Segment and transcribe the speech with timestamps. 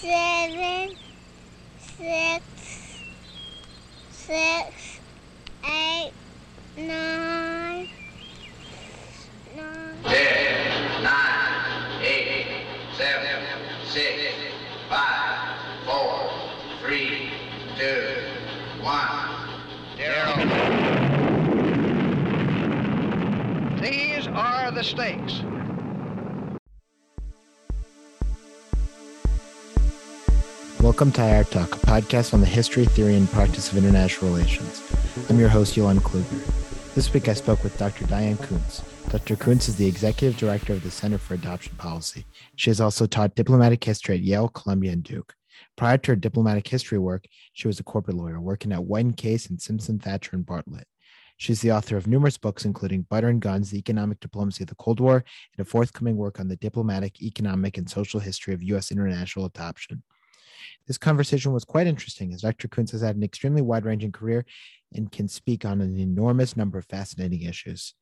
[0.00, 0.94] seven,
[1.80, 2.42] six,
[4.12, 5.00] six,
[5.64, 6.12] eight,
[6.76, 7.88] nine,
[9.56, 9.96] nine.
[10.04, 12.46] Ten, nine, eight,
[12.96, 13.42] seven,
[13.88, 14.34] six,
[14.88, 16.30] five, four,
[16.80, 17.30] three,
[17.76, 18.14] two,
[18.80, 19.50] one,
[19.96, 20.36] zero.
[23.82, 25.42] These are the stakes.
[30.98, 34.82] Welcome to IR Talk, a podcast on the history, theory, and practice of international relations.
[35.30, 36.44] I'm your host, Johan Kluger.
[36.96, 38.04] This week I spoke with Dr.
[38.06, 38.82] Diane Kunz.
[39.08, 39.36] Dr.
[39.36, 42.26] Kunz is the executive director of the Center for Adoption Policy.
[42.56, 45.36] She has also taught diplomatic history at Yale, Columbia, and Duke.
[45.76, 49.46] Prior to her diplomatic history work, she was a corporate lawyer working at White Case
[49.46, 50.88] and Simpson Thacher and Bartlett.
[51.36, 54.74] She's the author of numerous books, including Butter and Guns, The Economic Diplomacy of the
[54.74, 55.24] Cold War,
[55.56, 58.90] and a forthcoming work on the diplomatic, economic, and social history of U.S.
[58.90, 60.02] international adoption.
[60.88, 62.66] This conversation was quite interesting as Dr.
[62.66, 64.44] Kunz has had an extremely wide ranging career
[64.94, 67.94] and can speak on an enormous number of fascinating issues.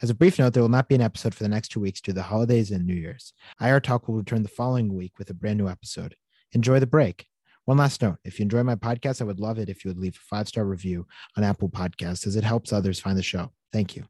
[0.00, 2.00] As a brief note, there will not be an episode for the next two weeks
[2.00, 3.34] due to the holidays and New Year's.
[3.60, 6.14] IR Talk will return the following week with a brand new episode.
[6.52, 7.26] Enjoy the break.
[7.64, 9.98] One last note if you enjoy my podcast, I would love it if you would
[9.98, 11.06] leave a five star review
[11.36, 13.52] on Apple Podcasts as it helps others find the show.
[13.72, 14.04] Thank you.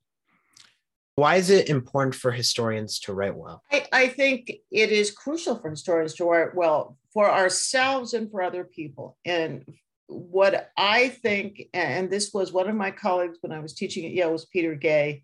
[1.20, 3.62] Why is it important for historians to write well?
[3.70, 8.42] I, I think it is crucial for historians to write well for ourselves and for
[8.42, 9.18] other people.
[9.26, 9.70] And
[10.06, 14.12] what I think, and this was one of my colleagues when I was teaching at
[14.12, 15.22] Yale, was Peter Gay.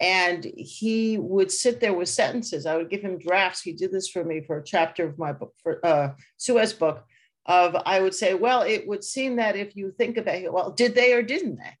[0.00, 2.64] And he would sit there with sentences.
[2.64, 3.60] I would give him drafts.
[3.60, 7.04] He did this for me for a chapter of my book, for uh, Suez book.
[7.46, 10.70] Of I would say, well, it would seem that if you think about it, well,
[10.70, 11.76] did they or didn't they?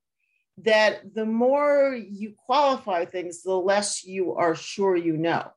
[0.58, 5.50] That the more you qualify things, the less you are sure you know.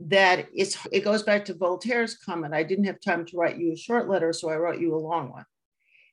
[0.00, 2.54] That it's it goes back to Voltaire's comment.
[2.54, 4.96] I didn't have time to write you a short letter, so I wrote you a
[4.96, 5.44] long one.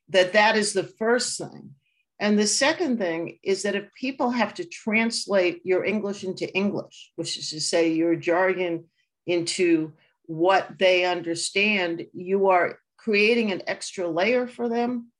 [0.09, 1.71] That that is the first thing.
[2.19, 7.11] And the second thing is that if people have to translate your English into English,
[7.15, 8.85] which is to say your jargon
[9.25, 9.93] into
[10.25, 15.11] what they understand, you are creating an extra layer for them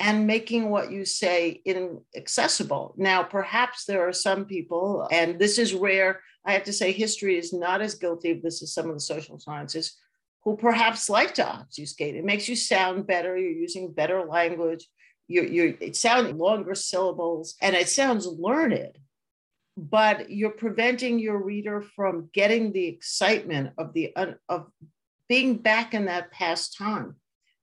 [0.00, 2.94] and making what you say inaccessible.
[2.96, 6.22] Now, perhaps there are some people, and this is rare.
[6.44, 9.00] I have to say, history is not as guilty of this as some of the
[9.00, 9.96] social sciences,
[10.42, 12.16] who perhaps like to obfuscate.
[12.16, 13.36] It makes you sound better.
[13.36, 14.88] You're using better language.
[15.28, 18.96] You're, you're it sounds longer syllables, and it sounds learned.
[19.76, 24.14] But you're preventing your reader from getting the excitement of the
[24.48, 24.66] of
[25.28, 27.16] being back in that past time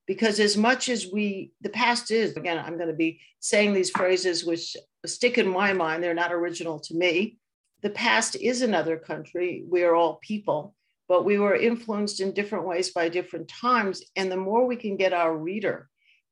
[0.08, 3.90] because as much as we the past is again i'm going to be saying these
[3.90, 4.76] phrases which
[5.06, 7.36] stick in my mind they're not original to me.
[7.80, 10.74] The past is another country we are all people
[11.08, 14.02] but we were influenced in different ways by different times.
[14.14, 15.88] And the more we can get our reader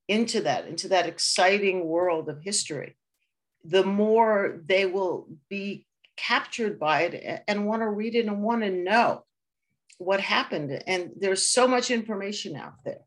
[0.09, 2.97] into that into that exciting world of history
[3.65, 8.63] the more they will be captured by it and want to read it and want
[8.63, 9.25] to know
[9.99, 10.71] what happened.
[10.87, 13.06] And there's so much information out there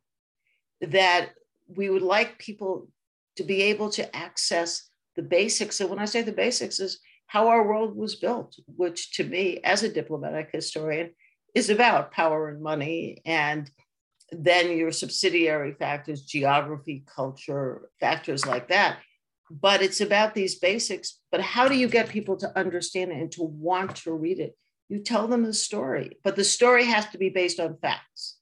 [0.81, 1.29] that
[1.67, 2.89] we would like people
[3.35, 5.79] to be able to access the basics.
[5.79, 9.59] And when I say the basics, is how our world was built, which to me,
[9.63, 11.11] as a diplomatic historian,
[11.53, 13.69] is about power and money and
[14.31, 18.99] then your subsidiary factors, geography, culture, factors like that.
[19.49, 21.19] But it's about these basics.
[21.31, 24.55] But how do you get people to understand it and to want to read it?
[24.87, 28.38] You tell them the story, but the story has to be based on facts.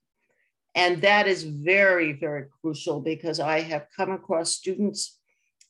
[0.78, 5.18] And that is very, very crucial because I have come across students,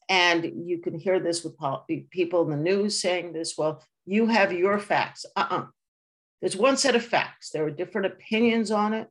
[0.09, 1.55] and you can hear this with
[2.09, 5.25] people in the news saying this well, you have your facts.
[5.33, 5.61] Uh uh-uh.
[5.61, 5.65] uh
[6.41, 9.07] There's one set of facts, there are different opinions on it,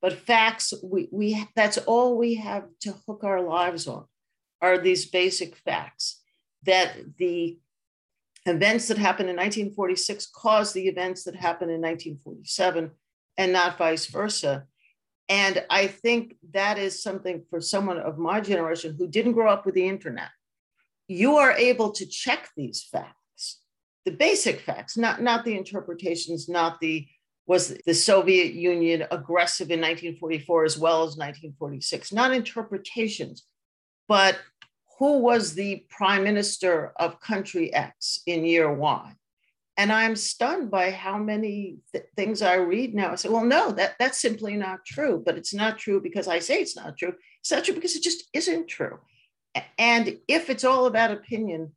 [0.00, 4.06] but facts, we, we, that's all we have to hook our lives on
[4.62, 6.22] are these basic facts
[6.62, 7.58] that the
[8.46, 12.90] events that happened in 1946 caused the events that happened in 1947
[13.36, 14.64] and not vice versa.
[15.28, 19.66] And I think that is something for someone of my generation who didn't grow up
[19.66, 20.30] with the internet.
[21.08, 23.60] You are able to check these facts,
[24.04, 27.06] the basic facts, not, not the interpretations, not the
[27.46, 33.44] was the Soviet Union aggressive in 1944 as well as 1946, not interpretations,
[34.08, 34.36] but
[34.98, 39.12] who was the prime minister of country X in year Y?
[39.76, 43.70] And i'm stunned by how many th- things i read now i say well no
[43.72, 47.14] that that's simply not true but it's not true because i say it's not true
[47.40, 48.98] it's not true because it just isn't true
[49.78, 51.72] and if it's all about opinion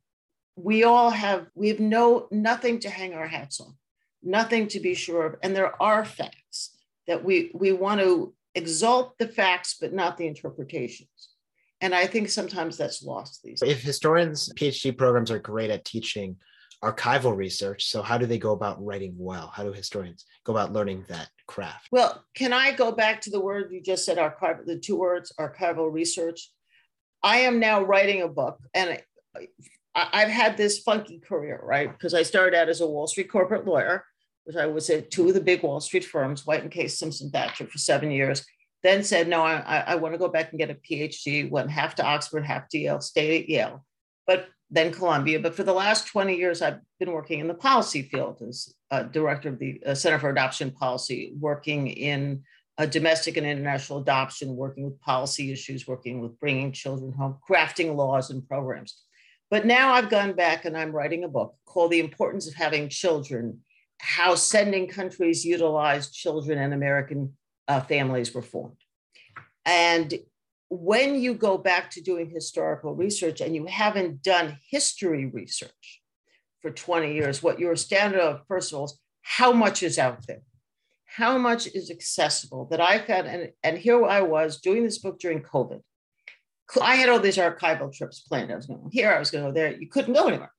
[0.56, 3.74] we all have we have no nothing to hang our hats on
[4.22, 6.76] nothing to be sure of and there are facts
[7.06, 11.28] that we we want to exalt the facts, but not the interpretations.
[11.80, 13.62] And I think sometimes that's lost these.
[13.62, 16.36] If historians' PhD programs are great at teaching
[16.82, 19.52] archival research, so how do they go about writing well?
[19.54, 21.88] How do historians go about learning that craft?
[21.92, 25.32] Well, can I go back to the word you just said, archival, the two words,
[25.38, 26.50] archival research?
[27.22, 28.98] I am now writing a book, and
[29.94, 31.92] I've had this funky career, right?
[31.92, 34.04] Because I started out as a Wall Street corporate lawyer,
[34.44, 37.30] which I was at two of the big Wall Street firms, White and Case, Simpson
[37.30, 38.46] Thacher, for seven years.
[38.82, 41.50] Then said, no, I, I want to go back and get a PhD.
[41.50, 43.84] Went half to Oxford, half to Yale, stayed at Yale,
[44.26, 45.40] but then Columbia.
[45.40, 48.74] But for the last 20 years, I've been working in the policy field as
[49.12, 52.42] director of the uh, Center for Adoption Policy, working in
[52.86, 58.30] domestic and international adoption, working with policy issues, working with bringing children home, crafting laws
[58.30, 59.02] and programs.
[59.50, 62.88] But now I've gone back and I'm writing a book called The Importance of Having
[62.88, 63.60] Children
[63.98, 67.36] How Sending Countries Utilize Children and American
[67.68, 68.76] uh, Families Were Formed.
[69.66, 70.14] And
[70.70, 76.00] when you go back to doing historical research and you haven't done history research
[76.62, 80.26] for 20 years, what your standard of, first of all, is how much is out
[80.28, 80.42] there?
[81.04, 83.26] How much is accessible that I found?
[83.26, 85.80] And, and here I was doing this book during COVID.
[86.80, 88.52] I had all these archival trips planned.
[88.52, 89.76] I was going here, I was going there.
[89.76, 90.52] You couldn't go anywhere.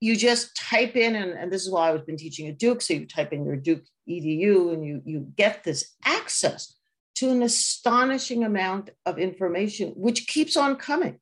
[0.00, 2.80] You just type in, and, and this is why I've been teaching at Duke.
[2.80, 6.75] So you type in your Duke edu and you, you get this access
[7.16, 11.18] to an astonishing amount of information, which keeps on coming.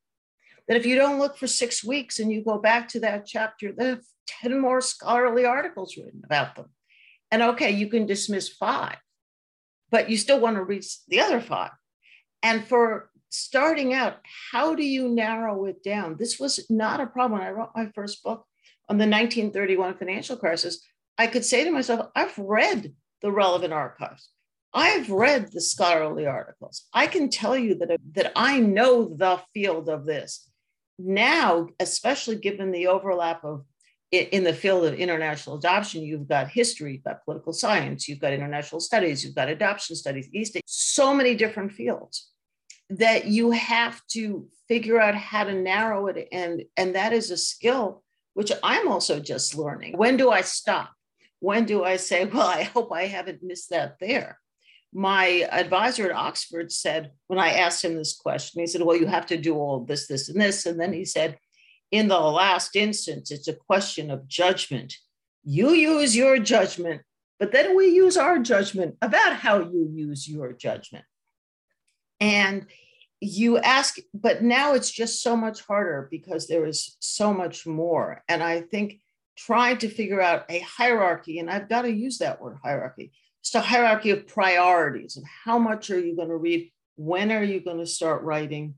[0.66, 3.72] That if you don't look for six weeks and you go back to that chapter,
[3.72, 6.66] there are 10 more scholarly articles written about them.
[7.30, 8.96] And okay, you can dismiss five,
[9.90, 11.72] but you still want to read the other five.
[12.42, 14.18] And for starting out,
[14.52, 16.16] how do you narrow it down?
[16.18, 17.40] This was not a problem.
[17.40, 18.46] When I wrote my first book
[18.88, 20.80] on the 1931 financial crisis,
[21.18, 24.28] I could say to myself, I've read the relevant archives.
[24.74, 26.86] I've read the scholarly articles.
[26.92, 30.50] I can tell you that, that I know the field of this.
[30.98, 33.64] Now, especially given the overlap of
[34.10, 38.32] in the field of international adoption, you've got history, you've got political science, you've got
[38.32, 42.30] international studies, you've got adoption studies, East, so many different fields
[42.90, 47.36] that you have to figure out how to narrow it and and that is a
[47.36, 48.02] skill
[48.34, 50.92] which i'm also just learning when do i stop
[51.40, 54.38] when do i say well i hope i haven't missed that there
[54.94, 59.06] my advisor at oxford said when i asked him this question he said well you
[59.06, 61.36] have to do all this this and this and then he said
[61.90, 64.94] in the last instance it's a question of judgment
[65.42, 67.02] you use your judgment
[67.38, 71.04] but then we use our judgment about how you use your judgment
[72.20, 72.66] and
[73.20, 78.22] you ask, but now it's just so much harder because there is so much more.
[78.28, 79.00] And I think
[79.36, 83.12] trying to figure out a hierarchy, and I've got to use that word hierarchy,
[83.44, 87.44] it's a hierarchy of priorities of how much are you going to read, when are
[87.44, 88.74] you going to start writing,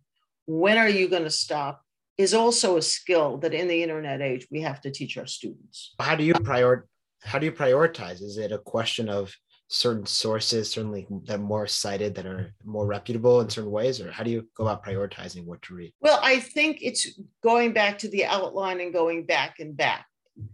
[0.47, 1.83] when are you going to stop,
[2.19, 5.95] is also a skill that in the internet age we have to teach our students.
[6.01, 6.89] How do you prior
[7.23, 8.23] how do you prioritize?
[8.23, 9.33] Is it a question of
[9.69, 14.11] certain sources certainly that are more cited that are more reputable in certain ways or
[14.13, 17.99] how do you go about prioritizing what to read well i think it's going back
[17.99, 20.07] to the outline and going back and back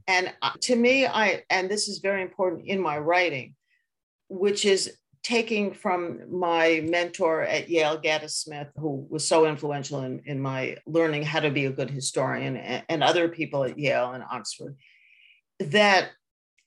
[0.08, 3.54] and uh, to me i and this is very important in my writing
[4.32, 10.20] which is taking from my mentor at Yale, Gaddis Smith, who was so influential in,
[10.24, 14.12] in my learning how to be a good historian, and, and other people at Yale
[14.12, 14.76] and Oxford,
[15.60, 16.10] that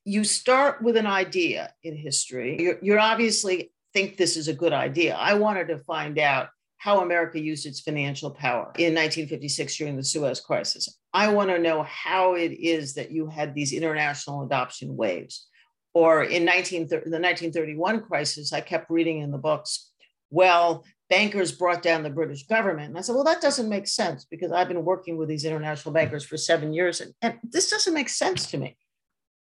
[0.05, 2.55] you start with an idea in history.
[2.59, 5.15] You're, you're obviously think this is a good idea.
[5.15, 10.03] I wanted to find out how America used its financial power in 1956 during the
[10.03, 10.99] Suez Crisis.
[11.13, 15.47] I want to know how it is that you had these international adoption waves.
[15.95, 19.91] Or in 19, the 1931 crisis, I kept reading in the books,
[20.29, 22.89] well, bankers brought down the British government.
[22.89, 25.93] And I said, well, that doesn't make sense because I've been working with these international
[25.93, 28.75] bankers for seven years, and, and this doesn't make sense to me.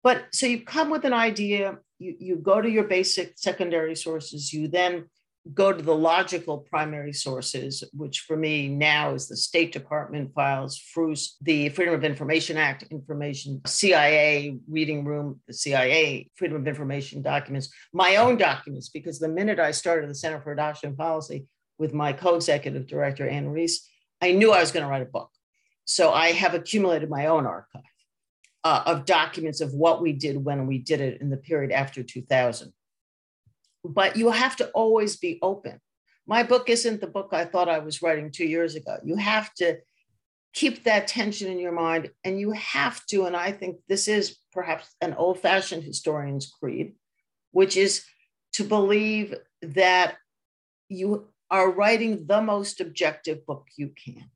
[0.04, 4.52] But so you come with an idea, you, you go to your basic secondary sources,
[4.52, 5.06] you then
[5.54, 10.78] go to the logical primary sources, which for me now is the State Department files,
[10.78, 17.22] FRUS, the Freedom of Information Act information, CIA reading room, the CIA Freedom of Information
[17.22, 21.46] documents, my own documents, because the minute I started the Center for Adoption Policy
[21.78, 23.88] with my co-executive director, Ann Reese,
[24.20, 25.30] I knew I was going to write a book.
[25.84, 27.82] So I have accumulated my own archive
[28.64, 32.02] uh, of documents of what we did when we did it in the period after
[32.02, 32.72] 2000.
[33.84, 35.80] But you have to always be open.
[36.26, 38.98] My book isn't the book I thought I was writing two years ago.
[39.04, 39.78] You have to
[40.52, 44.36] keep that tension in your mind, and you have to, and I think this is
[44.52, 46.94] perhaps an old fashioned historian's creed,
[47.52, 48.04] which is
[48.54, 50.16] to believe that
[50.88, 54.30] you are writing the most objective book you can.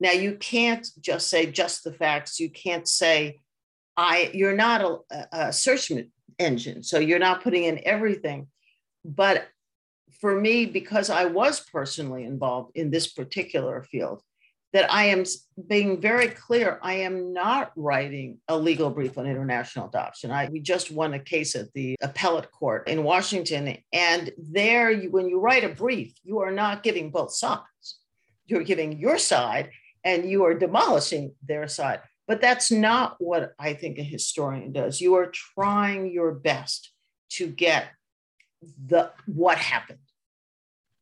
[0.00, 2.40] Now, you can't just say just the facts.
[2.40, 3.40] You can't say,
[3.96, 5.90] I, you're not a, a search
[6.38, 8.48] engine, so you're not putting in everything.
[9.04, 9.46] But
[10.20, 14.22] for me, because I was personally involved in this particular field,
[14.72, 15.22] that I am
[15.68, 16.80] being very clear.
[16.82, 20.32] I am not writing a legal brief on international adoption.
[20.32, 25.12] I we just won a case at the appellate court in Washington, and there, you,
[25.12, 28.00] when you write a brief, you are not giving both sides.
[28.46, 29.70] You're giving your side,
[30.02, 32.00] and you are demolishing their side.
[32.26, 35.00] But that's not what I think a historian does.
[35.00, 36.90] You are trying your best
[37.32, 37.88] to get
[38.86, 39.98] the what happened.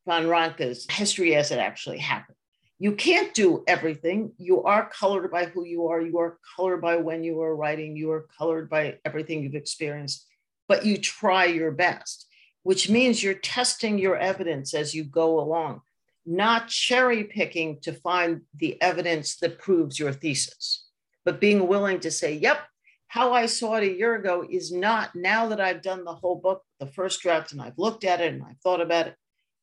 [0.05, 2.35] Von Ranke's history as it actually happened
[2.83, 4.33] you can't do everything.
[4.37, 6.01] You are colored by who you are.
[6.01, 7.95] You are colored by when you are writing.
[7.95, 10.27] You are colored by everything you've experienced,
[10.67, 12.27] but you try your best,
[12.63, 15.79] which means you're testing your evidence as you go along,
[16.25, 20.85] not cherry picking to find the evidence that proves your thesis,
[21.25, 22.59] but being willing to say, yep,
[23.07, 26.35] how I saw it a year ago is not now that I've done the whole
[26.35, 29.15] book, the first draft, and I've looked at it and I've thought about it.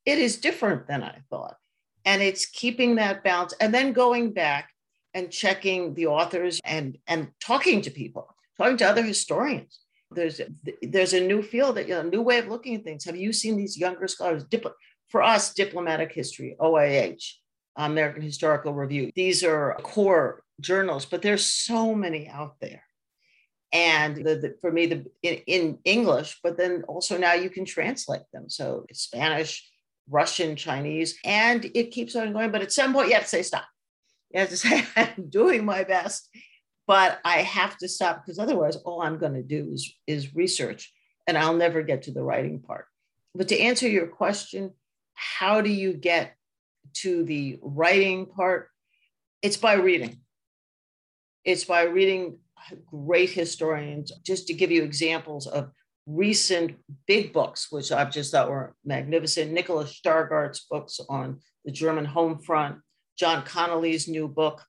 [0.07, 1.57] It is different than I thought
[2.05, 4.71] and it's keeping that balance and then going back
[5.15, 9.81] and checking the authors and and talking to people talking to other historians
[10.13, 10.41] there's
[10.83, 13.17] there's a new field that, you know, a new way of looking at things have
[13.17, 14.73] you seen these younger scholars Dipl-
[15.09, 17.17] for us diplomatic history oih
[17.77, 22.83] american historical review these are core journals but there's so many out there
[23.73, 27.65] and the, the, for me the in, in english but then also now you can
[27.65, 29.71] translate them so it's spanish
[30.11, 32.51] Russian, Chinese, and it keeps on going.
[32.51, 33.65] But at some point, you have to say stop.
[34.33, 36.29] You have to say, I'm doing my best,
[36.87, 40.93] but I have to stop because otherwise, all I'm going to do is, is research
[41.27, 42.87] and I'll never get to the writing part.
[43.35, 44.73] But to answer your question,
[45.15, 46.35] how do you get
[46.95, 48.69] to the writing part?
[49.43, 50.21] It's by reading.
[51.45, 52.39] It's by reading
[52.91, 54.13] great historians.
[54.25, 55.71] Just to give you examples of
[56.07, 59.53] recent big books, which I've just thought were magnificent.
[59.53, 62.79] Nicholas Stargardt's books on the German home front,
[63.19, 64.63] John Connelly's new book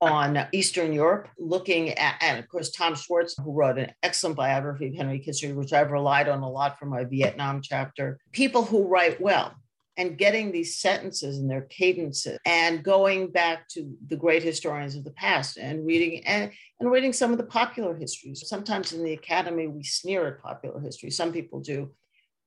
[0.00, 4.88] on Eastern Europe, looking at, and of course, Tom Schwartz, who wrote an excellent biography
[4.88, 8.20] of Henry Kissinger, which I've relied on a lot for my Vietnam chapter.
[8.30, 9.54] People who write well
[9.98, 15.02] and getting these sentences and their cadences and going back to the great historians of
[15.02, 18.44] the past and reading and, and reading some of the popular histories.
[18.46, 21.10] Sometimes in the academy, we sneer at popular history.
[21.10, 21.90] Some people do.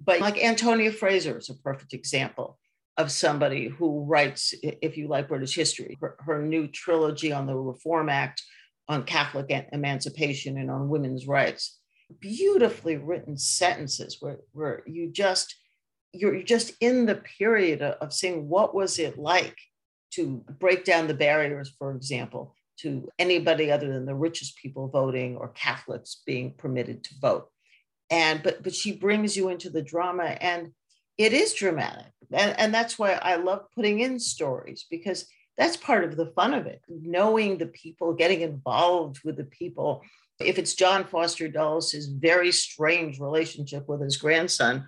[0.03, 2.57] But like Antonia Fraser is a perfect example
[2.97, 7.55] of somebody who writes, if you like British history, her, her new trilogy on the
[7.55, 8.41] Reform Act,
[8.87, 11.79] on Catholic emancipation, and on women's rights.
[12.19, 15.55] Beautifully written sentences where, where you just
[16.13, 19.55] you're just in the period of seeing what was it like
[20.11, 25.37] to break down the barriers, for example, to anybody other than the richest people voting
[25.37, 27.47] or Catholics being permitted to vote.
[28.09, 30.73] And but but she brings you into the drama and
[31.17, 32.11] it is dramatic.
[32.31, 35.25] And, and that's why I love putting in stories because
[35.57, 40.01] that's part of the fun of it, knowing the people, getting involved with the people.
[40.39, 44.87] If it's John Foster Dulles' his very strange relationship with his grandson,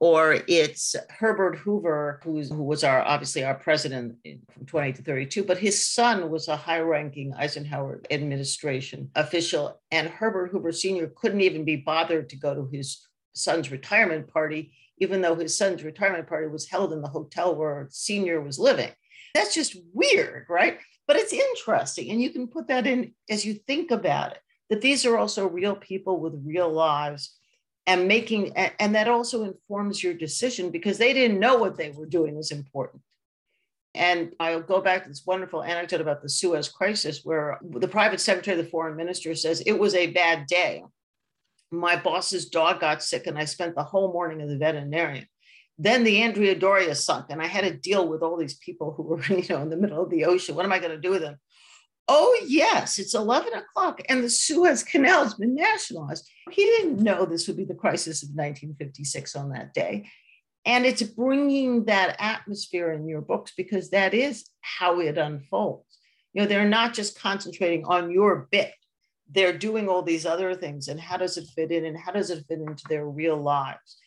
[0.00, 4.16] or it's Herbert Hoover, who was our obviously our president
[4.52, 10.50] from 20 to 32, but his son was a high-ranking Eisenhower administration official, and Herbert
[10.52, 11.12] Hoover Sr.
[11.16, 15.82] couldn't even be bothered to go to his son's retirement party, even though his son's
[15.82, 18.90] retirement party was held in the hotel where Senior was living.
[19.34, 20.78] That's just weird, right?
[21.06, 24.38] But it's interesting, and you can put that in as you think about it.
[24.70, 27.37] That these are also real people with real lives
[27.88, 32.06] and making and that also informs your decision because they didn't know what they were
[32.06, 33.02] doing was important
[33.94, 38.20] and I'll go back to this wonderful anecdote about the Suez crisis, where the private
[38.20, 40.84] secretary of the foreign minister says, It was a bad day.
[41.70, 45.26] My boss's dog got sick, and I spent the whole morning at the veterinarian.
[45.78, 49.02] Then the Andrea Doria sunk, and I had to deal with all these people who
[49.02, 50.54] were, you know, in the middle of the ocean.
[50.54, 51.36] What am I going to do with them?
[52.10, 56.26] Oh, yes, it's 11 o'clock and the Suez Canal has been nationalized.
[56.50, 60.08] He didn't know this would be the crisis of 1956 on that day.
[60.64, 65.98] And it's bringing that atmosphere in your books because that is how it unfolds.
[66.32, 68.72] You know, they're not just concentrating on your bit,
[69.30, 70.88] they're doing all these other things.
[70.88, 71.84] And how does it fit in?
[71.84, 73.98] And how does it fit into their real lives?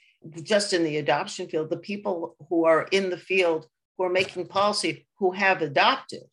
[0.41, 3.67] Just in the adoption field, the people who are in the field
[3.97, 6.23] who are making policy who have adopted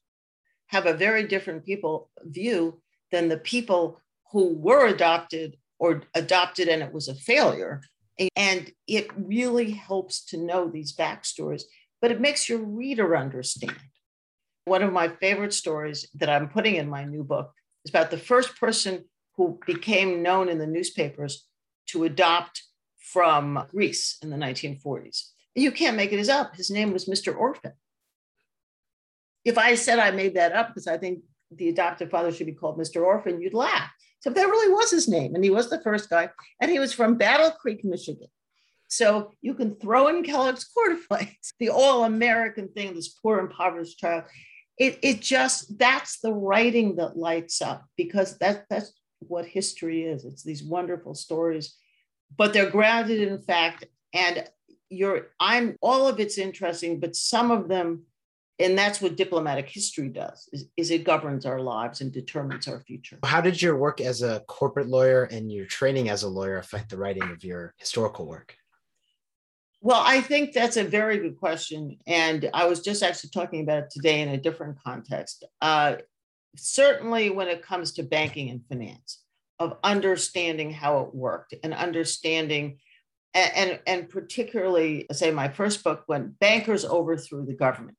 [0.69, 4.01] have a very different people view than the people
[4.33, 7.81] who were adopted or adopted and it was a failure
[8.37, 11.63] And it really helps to know these backstories,
[12.01, 13.79] but it makes your reader understand.
[14.65, 17.53] One of my favorite stories that I'm putting in my new book
[17.85, 19.05] is about the first person
[19.37, 21.47] who became known in the newspapers
[21.87, 22.65] to adopt
[22.99, 25.31] from Greece in the 1940s.
[25.55, 26.57] You can't make it up.
[26.57, 27.35] His name was Mr.
[27.37, 27.73] Orphan.
[29.49, 32.53] If I said I made that up because I think the adoptive father should be
[32.53, 33.03] called Mr.
[33.03, 33.91] Orphan, you'd laugh.
[34.21, 35.35] So that really was his name.
[35.35, 36.29] And he was the first guy.
[36.61, 38.29] And he was from Battle Creek, Michigan.
[38.89, 44.25] So you can throw in Kellogg's cornflakes, the all American thing, this poor impoverished child.
[44.79, 50.27] It, it just, that's the writing that lights up because that, that's what history is.
[50.27, 51.75] It's these wonderful stories,
[52.37, 53.87] but they're grounded in fact.
[54.13, 54.45] And
[54.91, 58.05] you're, I'm, all of it's interesting, but some of them
[58.59, 62.81] and that's what diplomatic history does is, is, it governs our lives and determines our
[62.81, 63.19] future.
[63.25, 66.91] How did your work as a corporate lawyer and your training as a lawyer affect
[66.91, 68.57] the writing of your historical work?
[69.81, 73.85] Well i think that's a very good question and i was just actually talking about
[73.85, 75.45] it today in a different context.
[75.61, 75.97] Uh,
[76.57, 79.23] certainly when it comes to banking and finance
[79.61, 82.79] of understanding how it worked and understanding
[83.35, 87.97] and, and, and particularly say my first book when bankers overthrew the government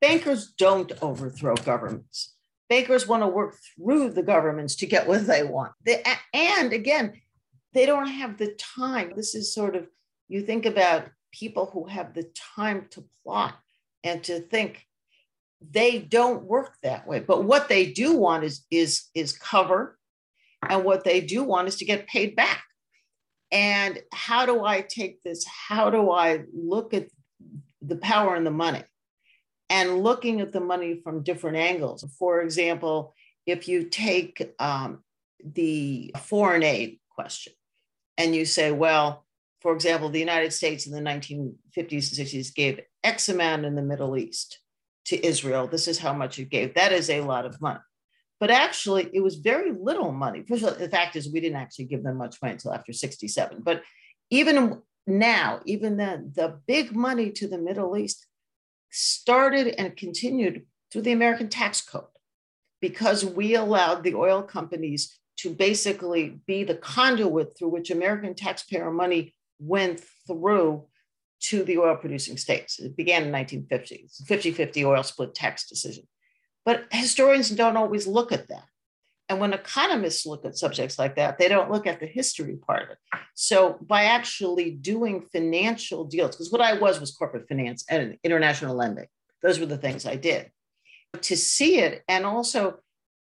[0.00, 2.34] bankers don't overthrow governments.
[2.68, 5.72] Bankers want to work through the governments to get what they want.
[5.84, 6.02] They,
[6.34, 7.20] and again,
[7.72, 9.12] they don't have the time.
[9.14, 9.86] This is sort of,
[10.28, 13.54] you think about people who have the time to plot
[14.02, 14.86] and to think
[15.60, 19.98] they don't work that way but what they do want is is is cover
[20.68, 22.62] and what they do want is to get paid back
[23.50, 27.08] and how do i take this how do i look at
[27.80, 28.82] the power and the money
[29.68, 32.04] and looking at the money from different angles.
[32.18, 33.14] For example,
[33.46, 35.02] if you take um,
[35.44, 37.52] the foreign aid question
[38.18, 39.24] and you say, well,
[39.60, 43.82] for example, the United States in the 1950s and 60s gave X amount in the
[43.82, 44.60] Middle East
[45.06, 45.66] to Israel.
[45.66, 46.74] This is how much it gave.
[46.74, 47.80] That is a lot of money.
[48.38, 50.44] But actually, it was very little money.
[50.46, 53.62] First all, the fact is, we didn't actually give them much money until after 67.
[53.62, 53.82] But
[54.30, 58.26] even now, even then, the big money to the Middle East
[58.90, 62.04] started and continued through the American tax code
[62.80, 68.90] because we allowed the oil companies to basically be the conduit through which American taxpayer
[68.90, 70.86] money went through
[71.40, 72.78] to the oil producing states.
[72.78, 73.94] It began in 1950.
[74.04, 76.04] It's 50 50 oil split tax decision.
[76.64, 78.64] But historians don't always look at that.
[79.28, 82.82] And when economists look at subjects like that, they don't look at the history part
[82.82, 82.98] of it.
[83.34, 88.76] So by actually doing financial deals, because what I was was corporate finance and international
[88.76, 89.06] lending,
[89.42, 90.50] those were the things I did.
[91.20, 92.78] To see it and also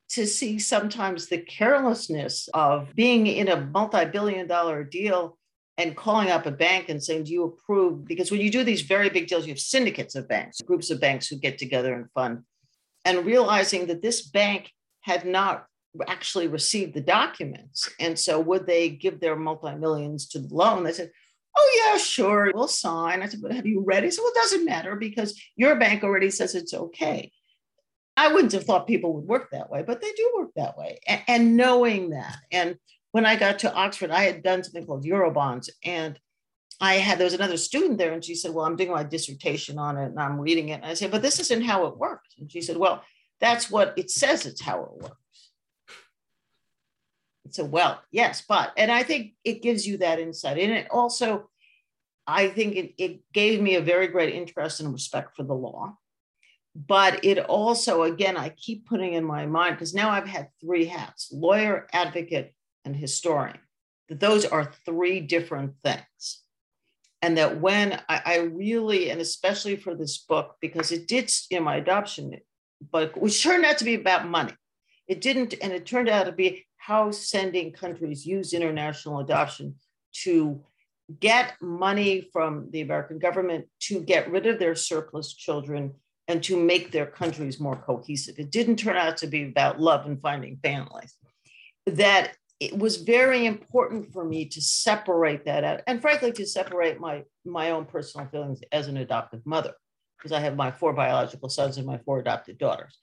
[0.10, 5.38] to see sometimes the carelessness of being in a multi billion dollar deal
[5.78, 8.06] and calling up a bank and saying, Do you approve?
[8.06, 11.00] Because when you do these very big deals, you have syndicates of banks, groups of
[11.00, 12.44] banks who get together and fund,
[13.06, 15.66] and realizing that this bank had not
[16.08, 17.90] actually received the documents.
[18.00, 20.84] And so would they give their multi-millions to the loan?
[20.84, 21.12] They said,
[21.58, 23.22] oh yeah, sure, we'll sign.
[23.22, 24.14] I said, but have you read it?
[24.14, 27.32] So well, it doesn't matter because your bank already says it's okay.
[28.18, 31.00] I wouldn't have thought people would work that way, but they do work that way.
[31.08, 32.38] And, and knowing that.
[32.52, 32.78] And
[33.12, 35.70] when I got to Oxford, I had done something called Eurobonds.
[35.84, 36.20] And
[36.80, 39.78] I had, there was another student there, and she said, Well, I'm doing my dissertation
[39.78, 40.82] on it and I'm reading it.
[40.82, 42.36] And I said, But this isn't how it works.
[42.40, 43.04] And she said, Well,
[43.40, 45.21] that's what it says it's how it works.
[47.54, 50.58] So, well, yes, but, and I think it gives you that insight.
[50.58, 51.50] And it also,
[52.26, 55.98] I think it, it gave me a very great interest and respect for the law.
[56.74, 60.86] But it also, again, I keep putting in my mind, because now I've had three
[60.86, 62.54] hats lawyer, advocate,
[62.86, 63.60] and historian,
[64.08, 66.44] that those are three different things.
[67.22, 71.60] And that when I, I really, and especially for this book, because it did, you
[71.60, 72.40] know, my adoption
[72.82, 74.54] book, which turned out to be about money.
[75.08, 79.76] It didn't, and it turned out to be how sending countries use international adoption
[80.12, 80.60] to
[81.20, 85.94] get money from the American government to get rid of their surplus children
[86.28, 88.40] and to make their countries more cohesive.
[88.40, 91.16] It didn't turn out to be about love and finding families.
[91.86, 97.00] That it was very important for me to separate that out, and frankly, to separate
[97.00, 99.74] my my own personal feelings as an adoptive mother,
[100.18, 102.98] because I have my four biological sons and my four adopted daughters,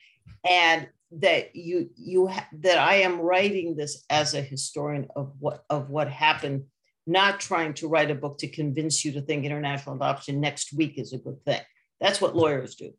[0.49, 5.65] and that you you ha- that I am writing this as a historian of what
[5.71, 6.65] of what happened,
[7.07, 10.99] not trying to write a book to convince you to think international adoption next week
[10.99, 11.61] is a good thing.
[12.01, 12.93] That's what lawyers do.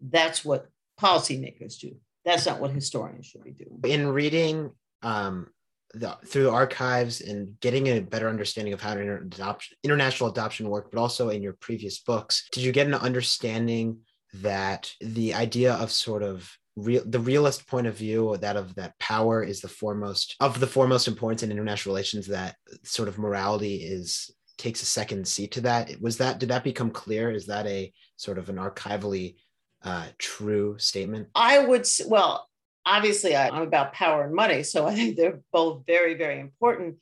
[0.00, 0.66] That's what
[1.00, 1.96] policymakers do.
[2.24, 3.80] That's not what historians should be doing.
[3.84, 4.70] In reading
[5.02, 5.48] um,
[5.94, 10.68] the, through the archives and getting a better understanding of how inter- adoption, international adoption
[10.68, 14.00] worked, but also in your previous books, did you get an understanding
[14.34, 18.98] that the idea of sort of real the realist point of view that of that
[18.98, 23.76] power is the foremost of the foremost importance in international relations that sort of morality
[23.76, 26.00] is takes a second seat to that.
[26.00, 27.30] Was that did that become clear?
[27.30, 29.36] Is that a sort of an archivally
[29.82, 31.28] uh, true statement?
[31.34, 32.46] I would well
[32.86, 36.96] obviously i'm about power and money so i think they're both very very important.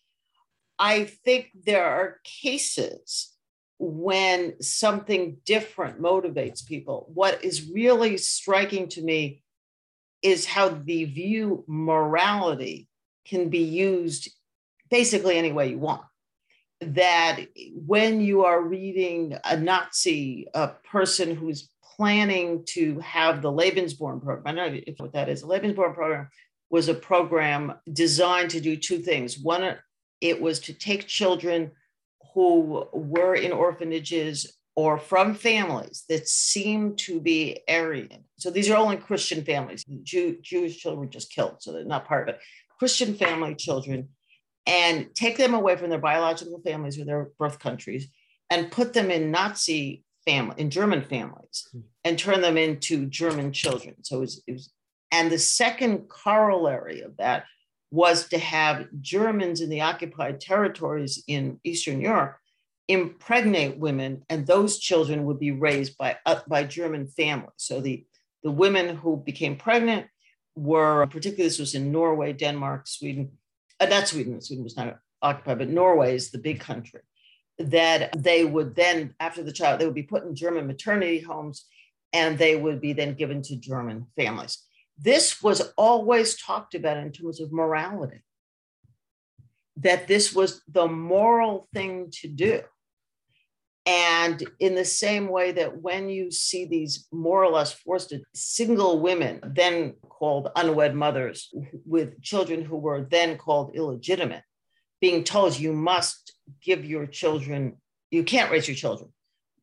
[0.78, 3.34] I think there are cases
[3.78, 7.10] when something different motivates people.
[7.12, 9.42] What is really striking to me
[10.22, 12.88] is how the view morality
[13.26, 14.30] can be used
[14.90, 16.02] basically any way you want.
[16.80, 17.40] That
[17.74, 24.42] when you are reading a Nazi, a person who's planning to have the Lebensborn program,
[24.46, 25.40] I don't know if what that is.
[25.42, 26.28] The Lebensborn program
[26.70, 29.38] was a program designed to do two things.
[29.38, 29.76] One,
[30.20, 31.72] it was to take children
[32.34, 38.22] who were in orphanages or from families that seem to be Aryan.
[38.36, 39.84] So these are only Christian families.
[40.04, 42.40] Jew, Jewish children were just killed, so they're not part of it.
[42.78, 44.10] Christian family children,
[44.66, 48.06] and take them away from their biological families or their birth countries,
[48.50, 51.80] and put them in Nazi family, in German families, hmm.
[52.04, 53.96] and turn them into German children.
[54.04, 54.70] So it was, it was
[55.10, 57.46] and the second corollary of that
[57.90, 62.36] was to have Germans in the occupied territories in Eastern Europe
[62.88, 67.50] impregnate women, and those children would be raised by, uh, by German families.
[67.56, 68.06] So the,
[68.42, 70.06] the women who became pregnant
[70.56, 73.32] were, particularly this was in Norway, Denmark, Sweden,
[73.78, 77.00] uh, not Sweden, Sweden was not occupied, but Norway is the big country,
[77.58, 81.66] that they would then, after the child, they would be put in German maternity homes
[82.12, 84.64] and they would be then given to German families.
[84.96, 88.22] This was always talked about in terms of morality,
[89.76, 92.62] that this was the moral thing to do
[93.88, 99.00] and in the same way that when you see these more or less forced single
[99.00, 101.48] women, then called unwed mothers,
[101.86, 104.42] with children who were then called illegitimate,
[105.00, 107.78] being told you must give your children,
[108.10, 109.10] you can't raise your children.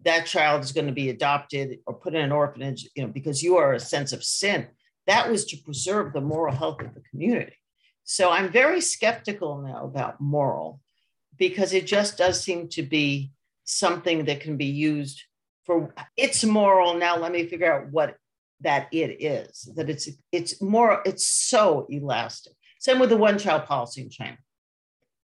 [0.05, 3.43] That child is going to be adopted or put in an orphanage, you know, because
[3.43, 4.67] you are a sense of sin.
[5.05, 7.57] That was to preserve the moral health of the community.
[8.05, 10.81] So I'm very skeptical now about moral
[11.37, 13.31] because it just does seem to be
[13.65, 15.23] something that can be used
[15.65, 16.93] for it's moral.
[16.95, 18.15] Now let me figure out what
[18.61, 22.53] that it is that it's it's more it's so elastic.
[22.79, 24.37] Same with the one child policy in china.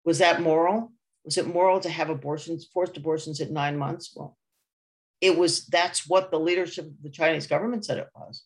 [0.03, 0.91] Was that moral?
[1.23, 4.11] Was it moral to have abortions forced abortions at nine months?
[4.15, 4.37] Well
[5.21, 8.43] it was that's what the leadership of the chinese government said it was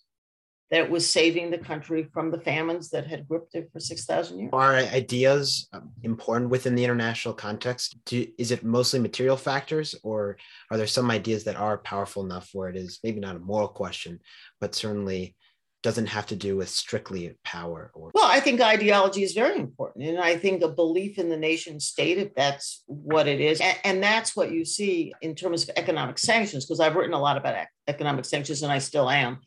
[0.71, 4.49] that was saving the country from the famines that had gripped it for 6,000 years.
[4.51, 7.97] Are ideas um, important within the international context?
[8.05, 10.37] Do, is it mostly material factors, or
[10.71, 13.67] are there some ideas that are powerful enough where it is maybe not a moral
[13.67, 14.19] question,
[14.59, 15.35] but certainly
[15.83, 20.03] doesn't have to do with strictly power or well i think ideology is very important
[20.03, 23.77] and i think a belief in the nation state if that's what it is and,
[23.83, 27.37] and that's what you see in terms of economic sanctions because i've written a lot
[27.37, 29.37] about economic sanctions and i still am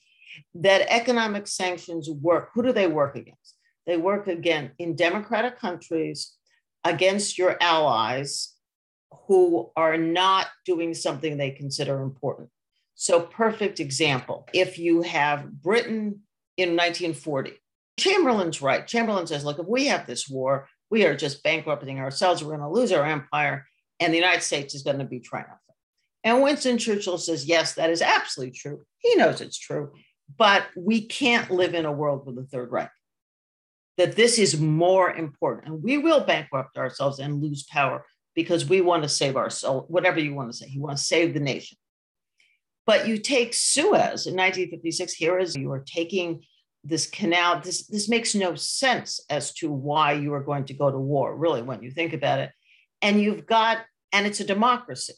[0.54, 2.50] that economic sanctions work.
[2.54, 3.56] Who do they work against?
[3.86, 6.34] They work again in democratic countries
[6.84, 8.54] against your allies
[9.26, 12.50] who are not doing something they consider important.
[12.94, 16.20] So, perfect example if you have Britain
[16.56, 17.52] in 1940,
[17.98, 18.86] Chamberlain's right.
[18.86, 22.42] Chamberlain says, look, if we have this war, we are just bankrupting ourselves.
[22.42, 23.66] We're going to lose our empire,
[24.00, 25.60] and the United States is going to be triumphant.
[26.24, 28.82] And Winston Churchill says, yes, that is absolutely true.
[28.98, 29.92] He knows it's true
[30.36, 32.90] but we can't live in a world with a third Reich.
[33.96, 38.80] That this is more important, and we will bankrupt ourselves and lose power because we
[38.80, 40.68] want to save our soul, whatever you want to say.
[40.68, 41.76] You want to save the nation.
[42.86, 46.42] But you take Suez in 1956, here is you are taking
[46.84, 47.60] this canal.
[47.60, 51.36] This, this makes no sense as to why you are going to go to war,
[51.36, 52.50] really, when you think about it.
[53.02, 53.78] And you've got,
[54.12, 55.14] and it's a democracy.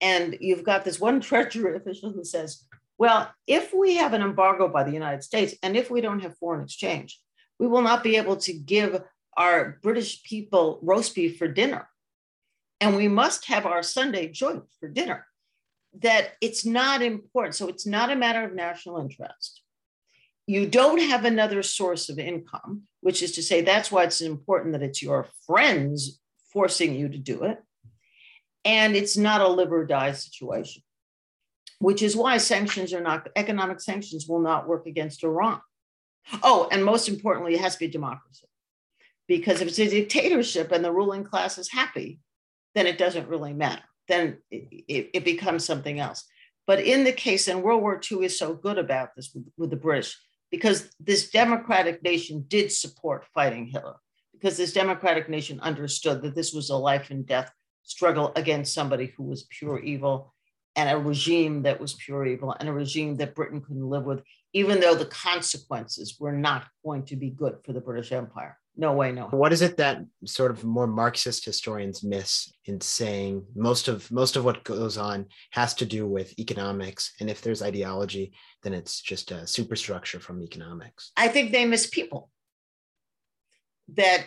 [0.00, 2.66] And you've got this one treasury official who says,
[3.00, 6.36] well, if we have an embargo by the United States and if we don't have
[6.36, 7.18] foreign exchange,
[7.58, 9.02] we will not be able to give
[9.38, 11.88] our British people roast beef for dinner.
[12.78, 15.26] And we must have our Sunday joint for dinner.
[16.02, 17.54] That it's not important.
[17.54, 19.62] So it's not a matter of national interest.
[20.46, 24.72] You don't have another source of income, which is to say, that's why it's important
[24.72, 26.20] that it's your friends
[26.52, 27.62] forcing you to do it.
[28.66, 30.82] And it's not a live or die situation
[31.80, 35.60] which is why sanctions are not, economic sanctions will not work against Iran.
[36.42, 38.46] Oh, and most importantly, it has to be democracy.
[39.26, 42.20] Because if it's a dictatorship and the ruling class is happy,
[42.74, 43.82] then it doesn't really matter.
[44.08, 46.24] Then it, it, becomes something else.
[46.66, 49.70] But in the case, and World War II is so good about this with, with
[49.70, 50.18] the British,
[50.50, 53.96] because this democratic nation did support fighting Hitler,
[54.32, 57.50] because this democratic nation understood that this was a life and death
[57.84, 60.34] struggle against somebody who was pure evil
[60.76, 64.22] and a regime that was pure evil and a regime that Britain couldn't live with,
[64.52, 68.56] even though the consequences were not going to be good for the British Empire.
[68.76, 69.26] No way, no.
[69.26, 74.36] What is it that sort of more Marxist historians miss in saying most of most
[74.36, 79.02] of what goes on has to do with economics, and if there's ideology, then it's
[79.02, 81.10] just a superstructure from economics?
[81.16, 82.30] I think they miss people.
[83.94, 84.24] That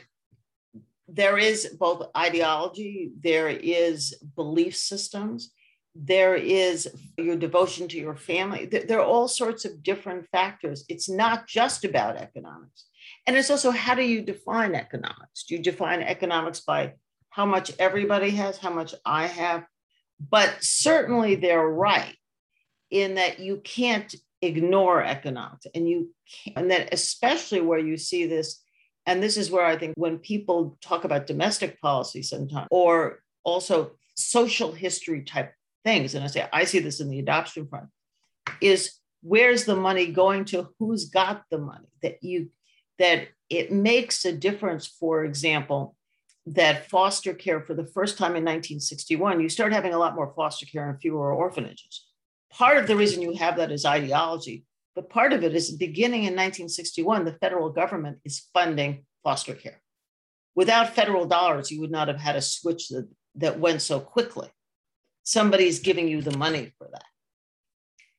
[1.07, 5.51] there is both ideology, there is belief systems,
[5.95, 8.65] there is your devotion to your family.
[8.65, 10.85] There are all sorts of different factors.
[10.89, 12.85] It's not just about economics.
[13.27, 15.43] And it's also how do you define economics?
[15.47, 16.93] Do you define economics by
[17.29, 19.65] how much everybody has, how much I have?
[20.19, 22.15] But certainly they're right
[22.89, 28.25] in that you can't ignore economics and you can, and that especially where you see
[28.25, 28.63] this
[29.05, 33.91] and this is where I think when people talk about domestic policy sometimes, or also
[34.15, 35.53] social history type
[35.83, 37.87] things, and I say, I see this in the adoption front,
[38.61, 40.69] is where's the money going to?
[40.79, 41.87] Who's got the money?
[42.01, 42.49] That you,
[42.99, 45.95] that it makes a difference, for example,
[46.45, 50.33] that foster care for the first time in 1961, you start having a lot more
[50.35, 52.05] foster care and fewer orphanages.
[52.51, 54.65] Part of the reason you have that is ideology,
[54.95, 59.81] but part of it is beginning in 1961, the federal government is funding foster care.
[60.53, 64.49] Without federal dollars, you would not have had a switch that, that went so quickly.
[65.23, 67.05] Somebody's giving you the money for that.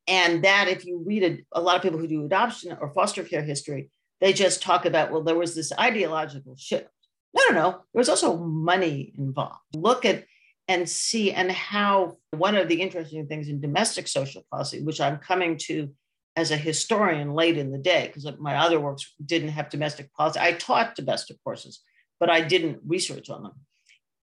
[0.06, 3.22] And that, if you read it, a lot of people who do adoption or foster
[3.22, 3.90] care history,
[4.20, 6.88] they just talk about, well, there was this ideological shift.
[7.34, 7.70] No, no, no.
[7.70, 9.58] There was also money involved.
[9.74, 10.24] Look at
[10.66, 15.18] and see and how one of the interesting things in domestic social policy, which I'm
[15.18, 15.90] coming to
[16.36, 20.40] as a historian late in the day, because my other works didn't have domestic policy.
[20.40, 21.80] I taught domestic courses,
[22.18, 23.52] but I didn't research on them,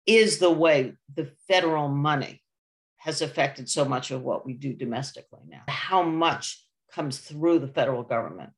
[0.05, 2.41] is the way the federal money
[2.97, 5.63] has affected so much of what we do domestically now.
[5.67, 8.51] How much comes through the federal government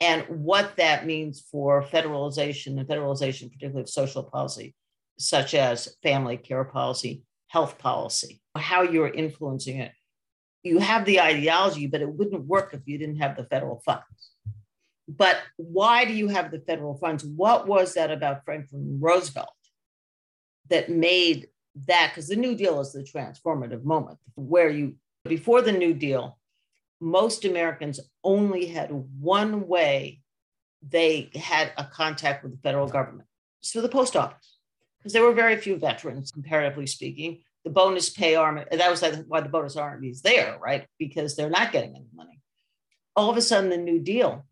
[0.00, 4.74] and what that means for federalization and federalization, particularly of social policy,
[5.18, 9.92] such as family care policy, health policy, how you're influencing it
[10.62, 14.04] you have the ideology, but it wouldn't work if you didn't have the federal funds.
[15.08, 17.24] But why do you have the federal funds?
[17.24, 19.48] What was that about Franklin Roosevelt
[20.68, 21.48] that made
[21.86, 22.10] that?
[22.10, 26.38] Because the New Deal is the transformative moment where you, before the New Deal,
[27.00, 30.20] most Americans only had one way
[30.82, 33.28] they had a contact with the federal government.
[33.60, 34.58] So the post office,
[34.98, 38.64] because there were very few veterans, comparatively speaking the bonus pay army.
[38.70, 40.86] That was why the bonus army is there, right?
[40.98, 42.40] Because they're not getting any money.
[43.14, 44.46] All of a sudden, the New Deal,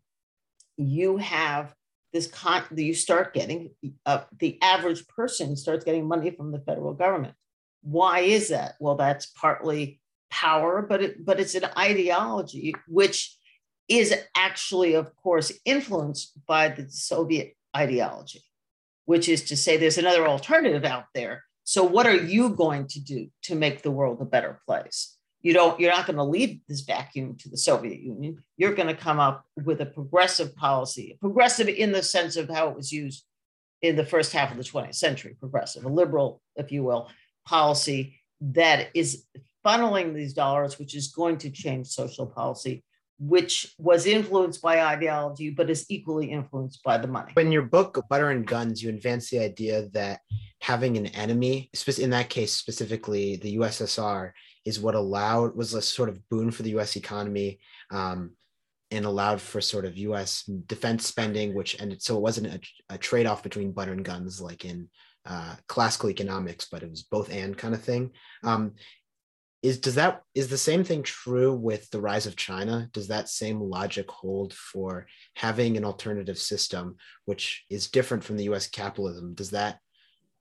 [0.77, 1.73] you have
[2.13, 2.63] this con.
[2.75, 3.71] You start getting
[4.05, 7.35] uh, the average person starts getting money from the federal government.
[7.81, 8.75] Why is that?
[8.79, 13.35] Well, that's partly power, but it, but it's an ideology which
[13.87, 18.43] is actually, of course, influenced by the Soviet ideology,
[19.05, 22.99] which is to say there's another alternative out there so what are you going to
[22.99, 25.15] do to make the world a better place?
[25.41, 28.43] You don't, you're not going to leave this vacuum to the Soviet Union.
[28.57, 32.69] You're going to come up with a progressive policy, progressive in the sense of how
[32.69, 33.23] it was used
[33.81, 37.09] in the first half of the 20th century, progressive, a liberal, if you will,
[37.45, 39.25] policy that is
[39.65, 42.83] funneling these dollars, which is going to change social policy
[43.19, 47.33] which was influenced by ideology, but is equally influenced by the money.
[47.35, 50.21] In your book, Butter and Guns, you advance the idea that
[50.61, 54.31] having an enemy, in that case specifically the USSR,
[54.69, 56.95] is what allowed was a sort of boon for the U.S.
[56.95, 57.59] economy.
[57.91, 58.31] Um,
[58.91, 60.49] and allowed for sort of U.S.
[60.65, 62.59] defense spending, which and so it wasn't a,
[62.95, 64.89] a trade-off between butter and guns like in
[65.27, 68.09] uh, classical economics, but it was both and kind of thing.
[68.43, 68.73] Um,
[69.61, 73.27] is does that is the same thing true with the rise of china does that
[73.27, 75.05] same logic hold for
[75.35, 79.79] having an alternative system which is different from the us capitalism does that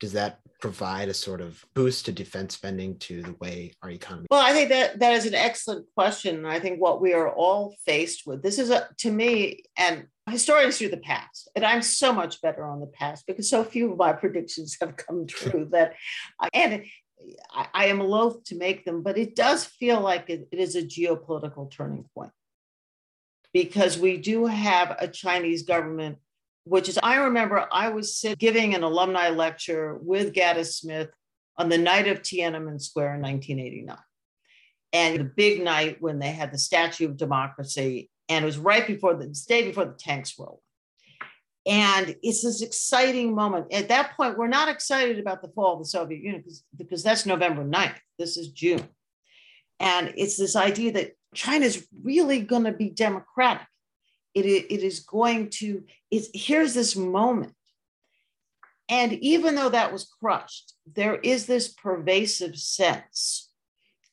[0.00, 4.26] does that provide a sort of boost to defense spending to the way our economy
[4.30, 6.44] well i think that that is an excellent question.
[6.44, 10.78] I think what we are all faced with this is a to me and historians
[10.78, 13.98] do the past and i'm so much better on the past because so few of
[13.98, 15.94] my predictions have come true that
[16.52, 16.84] and
[17.52, 20.76] I, I, am loath to make them, but it does feel like it, it is
[20.76, 22.30] a geopolitical turning point.
[23.52, 26.18] Because we do have a Chinese government
[26.68, 31.08] which is, I remember I was giving an alumni lecture with Gaddis Smith
[31.56, 33.96] on the night of Tiananmen Square in 1989.
[34.92, 38.86] And the big night when they had the Statue of Democracy, and it was right
[38.86, 40.60] before the, day before the tanks rolled.
[41.66, 43.72] And it's this exciting moment.
[43.72, 47.02] At that point, we're not excited about the fall of the Soviet Union because, because
[47.02, 47.98] that's November 9th.
[48.18, 48.88] This is June.
[49.80, 53.66] And it's this idea that China is really going to be democratic.
[54.46, 57.54] It, it is going to, here's this moment.
[58.88, 63.50] And even though that was crushed, there is this pervasive sense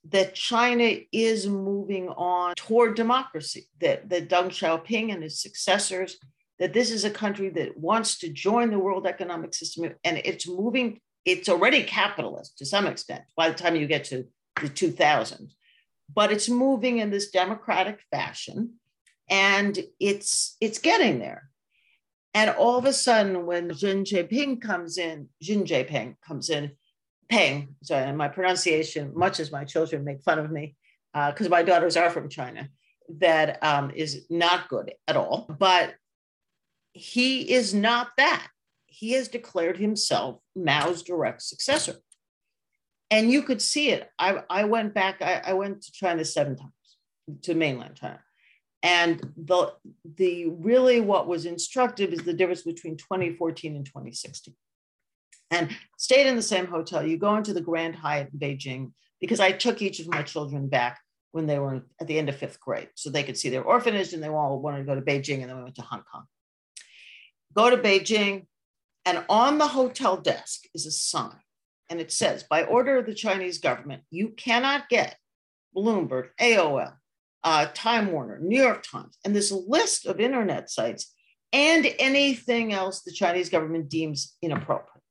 [0.10, 6.18] that China is moving on toward democracy, that, that Deng Xiaoping and his successors,
[6.60, 10.48] that this is a country that wants to join the world economic system and it's
[10.48, 14.26] moving, it's already capitalist to some extent by the time you get to
[14.62, 15.54] the 2000s,
[16.14, 18.76] but it's moving in this democratic fashion
[19.30, 21.50] and it's it's getting there.
[22.34, 26.72] And all of a sudden, when Xi Jinping comes in, Xi Jinping comes in,
[27.30, 30.76] Peng, sorry, my pronunciation, much as my children make fun of me,
[31.14, 32.68] because uh, my daughters are from China,
[33.20, 35.48] that um, is not good at all.
[35.58, 35.96] But
[36.92, 38.48] he is not that.
[38.86, 41.96] He has declared himself Mao's direct successor
[43.12, 44.10] and you could see it.
[44.18, 46.72] I, I went back, I, I went to China seven times,
[47.44, 48.20] to mainland China.
[48.86, 49.74] And the,
[50.16, 54.54] the really what was instructive is the difference between 2014 and 2016.
[55.50, 57.04] And stayed in the same hotel.
[57.04, 60.68] You go into the Grand Hyatt in Beijing because I took each of my children
[60.68, 61.00] back
[61.32, 64.14] when they were at the end of fifth grade so they could see their orphanage
[64.14, 66.26] and they all wanted to go to Beijing and then we went to Hong Kong.
[67.56, 68.46] Go to Beijing
[69.04, 71.40] and on the hotel desk is a sign
[71.90, 75.18] and it says by order of the Chinese government, you cannot get
[75.76, 76.94] Bloomberg, AOL,
[77.46, 81.14] uh, Time Warner, New York Times, and this list of internet sites
[81.54, 85.04] and anything else the Chinese government deems inappropriate.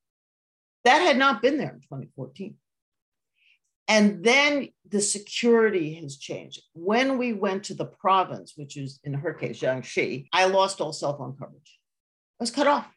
[0.85, 2.57] That had not been there in 2014.
[3.87, 6.61] And then the security has changed.
[6.73, 10.93] When we went to the province, which is in her case, Jiangxi, I lost all
[10.93, 11.79] cell phone coverage.
[12.41, 12.91] I was cut off.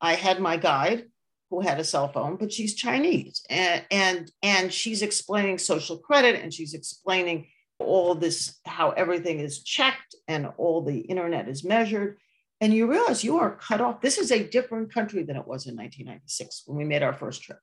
[0.00, 1.06] I had my guide
[1.50, 3.42] who had a cell phone, but she's Chinese.
[3.48, 7.46] And, and, and she's explaining social credit and she's explaining
[7.78, 12.18] all this, how everything is checked and all the internet is measured.
[12.60, 14.00] And you realize you are cut off.
[14.00, 17.42] This is a different country than it was in 1996 when we made our first
[17.42, 17.60] trip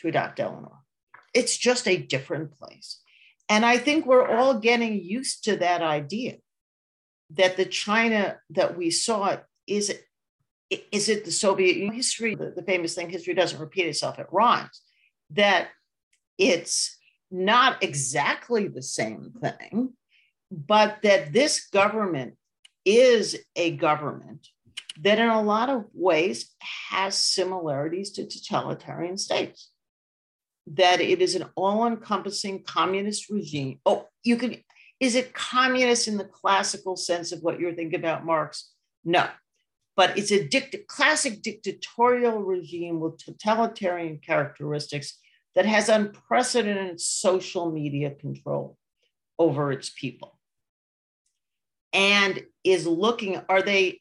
[0.00, 0.78] to adopt Eleanor.
[1.32, 3.00] It's just a different place.
[3.48, 6.36] And I think we're all getting used to that idea
[7.30, 9.36] that the China that we saw
[9.66, 9.92] is
[10.90, 14.26] is it the Soviet Union history, the, the famous thing, history doesn't repeat itself, it
[14.32, 14.80] rhymes,
[15.30, 15.68] that
[16.38, 16.93] it's
[17.34, 19.94] not exactly the same thing,
[20.50, 22.34] but that this government
[22.84, 24.46] is a government
[25.02, 26.54] that in a lot of ways
[26.88, 29.70] has similarities to totalitarian states.
[30.68, 33.80] That it is an all encompassing communist regime.
[33.84, 34.56] Oh, you can,
[35.00, 38.70] is it communist in the classical sense of what you're thinking about, Marx?
[39.04, 39.26] No,
[39.96, 45.18] but it's a dict- classic dictatorial regime with totalitarian characteristics
[45.54, 48.76] that has unprecedented social media control
[49.38, 50.38] over its people.
[51.92, 54.00] And is looking are they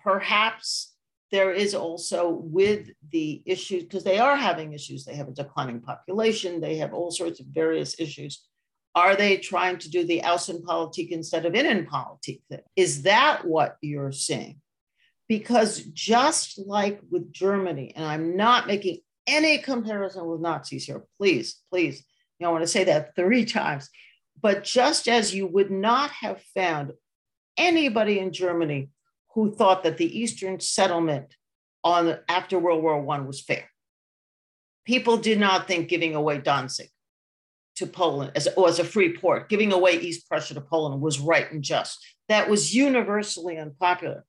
[0.00, 0.92] perhaps
[1.30, 5.04] there is also with the issues because they are having issues.
[5.04, 6.60] They have a declining population.
[6.60, 8.46] They have all sorts of various issues.
[8.94, 12.42] Are they trying to do the außenpolitik instead of innenpolitik
[12.76, 14.60] is that what you're seeing?
[15.26, 21.60] Because just like with Germany, and I'm not making any comparison with Nazis here, please,
[21.70, 22.04] please,
[22.38, 23.88] you know, I want to say that three times,
[24.40, 26.92] but just as you would not have found
[27.56, 28.90] anybody in Germany
[29.34, 31.36] who thought that the Eastern settlement
[31.84, 33.68] on after World War I was fair.
[34.84, 36.88] People did not think giving away Danzig
[37.76, 41.50] to Poland as, as a free port, giving away East Prussia to Poland was right
[41.50, 42.04] and just.
[42.28, 44.24] That was universally unpopular.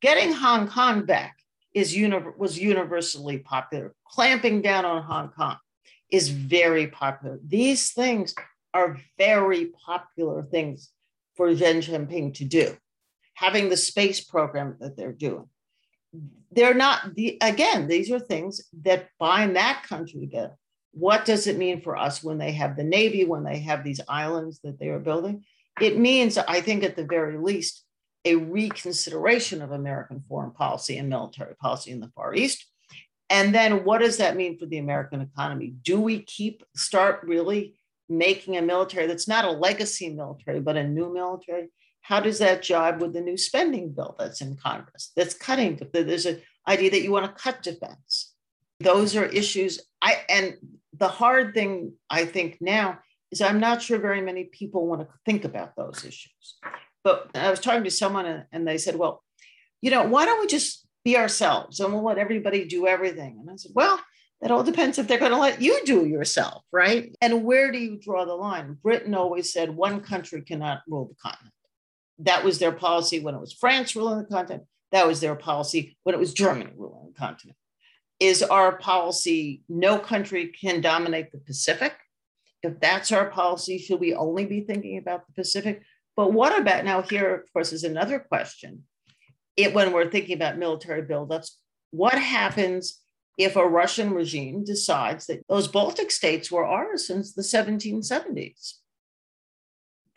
[0.00, 1.36] Getting Hong Kong back
[1.74, 3.94] is uni- was universally popular.
[4.04, 5.56] Clamping down on Hong Kong
[6.10, 7.38] is very popular.
[7.44, 8.34] These things
[8.74, 10.90] are very popular things
[11.36, 12.76] for Xi Jinping to do.
[13.34, 15.48] Having the space program that they're doing.
[16.52, 20.56] They're not the again, these are things that bind that country together.
[20.92, 24.00] What does it mean for us when they have the Navy, when they have these
[24.08, 25.44] islands that they are building?
[25.80, 27.84] It means, I think, at the very least,
[28.24, 32.66] a reconsideration of American foreign policy and military policy in the Far East.
[33.30, 35.74] And then what does that mean for the American economy?
[35.82, 40.86] Do we keep, start really making a military that's not a legacy military, but a
[40.86, 41.68] new military?
[42.02, 45.80] How does that jibe with the new spending bill that's in Congress that's cutting?
[45.92, 48.32] There's an idea that you want to cut defense.
[48.80, 49.80] Those are issues.
[50.02, 50.56] I and
[50.98, 52.98] the hard thing I think now
[53.30, 56.58] is I'm not sure very many people want to think about those issues.
[57.02, 59.22] But I was talking to someone uh, and they said, well,
[59.80, 63.38] you know, why don't we just be ourselves and we'll let everybody do everything?
[63.40, 64.00] And I said, well,
[64.40, 67.14] that all depends if they're going to let you do yourself, right?
[67.20, 68.78] And where do you draw the line?
[68.82, 71.54] Britain always said one country cannot rule the continent.
[72.20, 74.64] That was their policy when it was France ruling the continent.
[74.92, 77.56] That was their policy when it was Germany ruling the continent.
[78.18, 81.94] Is our policy no country can dominate the Pacific?
[82.62, 85.82] If that's our policy, should we only be thinking about the Pacific?
[86.20, 87.00] But what about now?
[87.00, 88.82] Here, of course, is another question.
[89.56, 91.52] It, when we're thinking about military buildups,
[91.92, 93.00] what happens
[93.38, 98.74] if a Russian regime decides that those Baltic states were ours since the 1770s?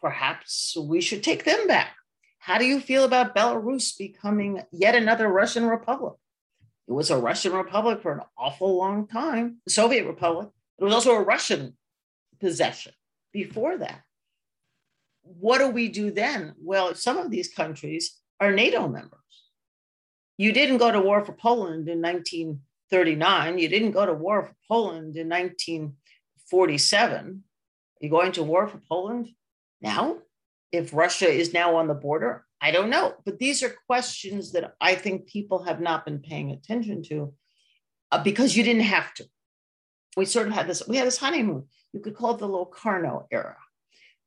[0.01, 1.95] Perhaps we should take them back.
[2.37, 6.15] How do you feel about Belarus becoming yet another Russian republic?
[6.85, 10.49] It was a Russian republic for an awful long time, the Soviet Republic.
[10.77, 11.77] It was also a Russian
[12.41, 12.91] possession
[13.31, 14.01] before that.
[15.23, 16.53] What do we do then?
[16.61, 19.19] Well, some of these countries are NATO members.
[20.37, 23.57] You didn't go to war for Poland in 1939.
[23.57, 27.43] You didn't go to war for Poland in 1947.
[28.01, 29.29] You're going to war for Poland
[29.81, 30.17] now?
[30.71, 33.13] If Russia is now on the border, I don't know.
[33.25, 37.33] But these are questions that I think people have not been paying attention to
[38.11, 39.25] uh, because you didn't have to.
[40.17, 41.67] We sort of had this, we had this honeymoon.
[41.91, 43.57] You could call it the Locarno era.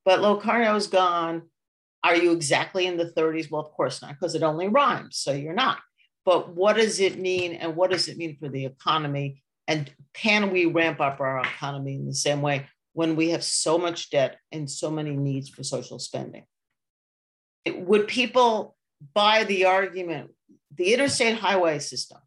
[0.07, 1.43] But Locarno is gone.
[2.05, 3.51] Are you exactly in the 30s?
[3.51, 5.19] Well, of course not, because it only rhymes.
[5.19, 5.81] So you're not.
[6.25, 7.53] But what does it mean?
[7.55, 9.43] And what does it mean for the economy?
[9.67, 13.77] And can we ramp up our economy in the same way when we have so
[13.77, 16.45] much debt and so many needs for social spending?
[17.67, 18.77] Would people
[19.13, 20.31] buy the argument,
[20.73, 22.19] the interstate highway system?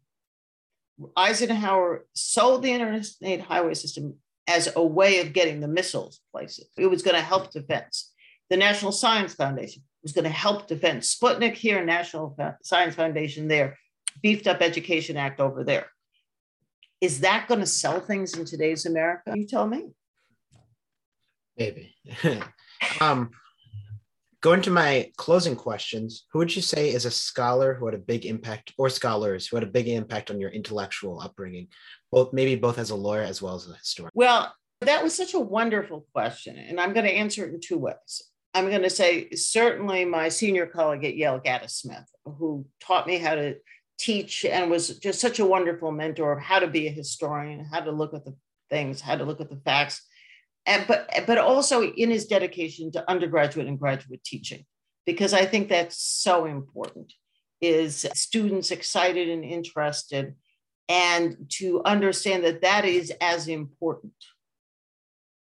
[1.16, 4.16] Eisenhower sold the interstate highway system
[4.46, 6.68] as a way of getting the missiles places.
[6.76, 8.12] It was going to help defense.
[8.48, 11.14] The National Science Foundation was going to help defense.
[11.14, 13.78] Sputnik here, National Science Foundation there,
[14.22, 15.86] beefed up Education Act over there.
[17.00, 19.32] Is that going to sell things in today's America?
[19.34, 19.90] You tell me.
[21.56, 21.94] Maybe.
[23.00, 23.30] um,
[24.40, 27.98] going to my closing questions, who would you say is a scholar who had a
[27.98, 31.68] big impact, or scholars who had a big impact on your intellectual upbringing?
[32.10, 34.10] both maybe both as a lawyer as well as a historian?
[34.14, 37.78] Well, that was such a wonderful question, and I'm going to answer it in two
[37.78, 38.22] ways.
[38.54, 43.18] I'm going to say certainly my senior colleague at Yale, Gaddis Smith, who taught me
[43.18, 43.56] how to
[43.98, 47.80] teach and was just such a wonderful mentor of how to be a historian, how
[47.80, 48.34] to look at the
[48.70, 50.02] things, how to look at the facts,
[50.70, 54.64] and but but also in his dedication to undergraduate and graduate teaching,
[55.04, 57.12] because I think that's so important.
[57.60, 60.34] Is students excited and interested
[60.88, 64.14] and to understand that that is as important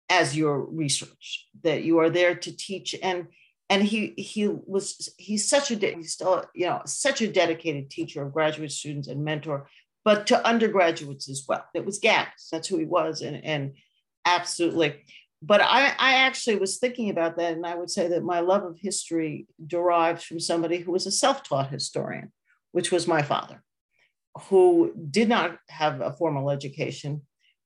[0.09, 3.27] as your research that you are there to teach and
[3.69, 8.21] and he he was he's such a he's still you know such a dedicated teacher
[8.23, 9.67] of graduate students and mentor
[10.03, 13.73] but to undergraduates as well it was Gaddis that's who he was and and
[14.25, 15.01] absolutely
[15.41, 18.63] but I, I actually was thinking about that and i would say that my love
[18.63, 22.31] of history derives from somebody who was a self-taught historian
[22.71, 23.63] which was my father
[24.49, 27.21] who did not have a formal education,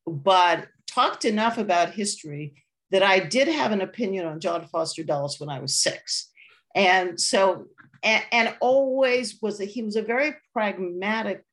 [0.05, 2.53] but talked enough about history
[2.91, 6.29] that I did have an opinion on John Foster Dulles when I was six.
[6.75, 7.65] And so,
[8.03, 11.43] and, and always was that he was a very pragmatic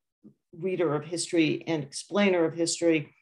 [0.58, 3.14] reader of history and explainer of history.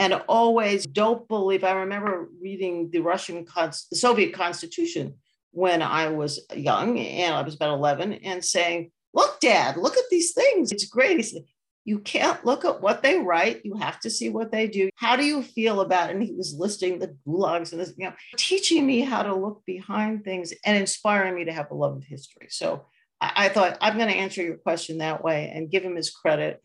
[0.00, 5.16] And always don't believe, I remember reading the Russian, the Soviet constitution
[5.50, 10.04] when I was young and I was about 11 and saying, look, dad, look at
[10.10, 10.72] these things.
[10.72, 11.22] It's great.
[11.22, 11.42] Said,
[11.84, 13.60] you can't look at what they write.
[13.62, 14.88] You have to see what they do.
[14.94, 16.16] How do you feel about it?
[16.16, 19.62] And he was listing the gulags and this, you know, teaching me how to look
[19.66, 22.46] behind things and inspiring me to have a love of history.
[22.48, 22.86] So
[23.20, 26.10] I, I thought I'm going to answer your question that way and give him his
[26.10, 26.62] credit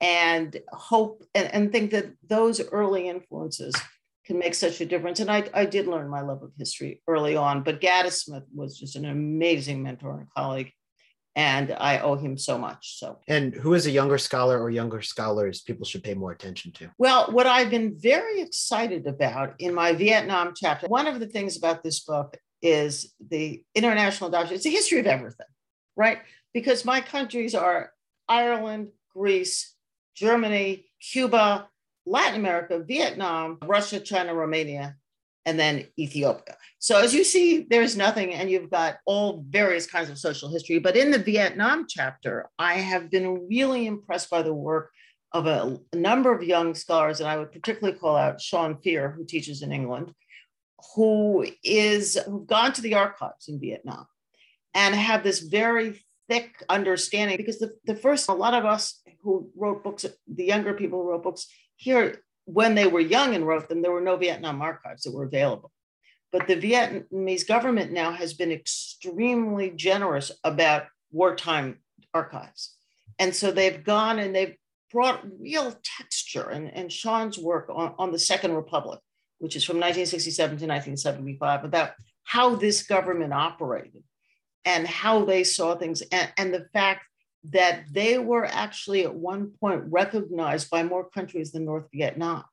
[0.00, 3.74] and hope and, and think that those early influences
[4.24, 5.20] can make such a difference.
[5.20, 8.78] And I, I did learn my love of history early on, but Gaddis Smith was
[8.78, 10.72] just an amazing mentor and colleague
[11.36, 12.98] and I owe him so much.
[12.98, 16.72] So, and who is a younger scholar or younger scholars people should pay more attention
[16.72, 16.90] to?
[16.96, 21.58] Well, what I've been very excited about in my Vietnam chapter, one of the things
[21.58, 24.56] about this book is the international adoption.
[24.56, 25.46] It's a history of everything,
[25.94, 26.20] right?
[26.54, 27.92] Because my countries are
[28.26, 29.75] Ireland, Greece,
[30.16, 31.68] Germany, Cuba,
[32.06, 34.96] Latin America, Vietnam, Russia, China, Romania,
[35.44, 36.56] and then Ethiopia.
[36.78, 40.78] So as you see, there's nothing, and you've got all various kinds of social history.
[40.78, 44.90] But in the Vietnam chapter, I have been really impressed by the work
[45.32, 49.24] of a, number of young scholars, and I would particularly call out Sean Fear, who
[49.24, 50.12] teaches in England,
[50.94, 54.06] who is who've gone to the archives in Vietnam
[54.74, 59.50] and have this very thick understanding because the, the first a lot of us who
[59.56, 61.46] wrote books the younger people who wrote books
[61.76, 65.24] here when they were young and wrote them there were no vietnam archives that were
[65.24, 65.70] available.
[66.32, 71.78] But the vietnamese government now has been extremely generous about wartime
[72.12, 72.74] archives.
[73.18, 74.56] And so they've gone and they've
[74.92, 79.00] brought real texture and, and sean's work on, on the second republic
[79.38, 81.92] which is from 1967 to 1975 about
[82.24, 84.02] how this government operated
[84.66, 87.06] and how they saw things and, and the fact
[87.44, 92.44] that they were actually at one point recognized by more countries than North Vietnam,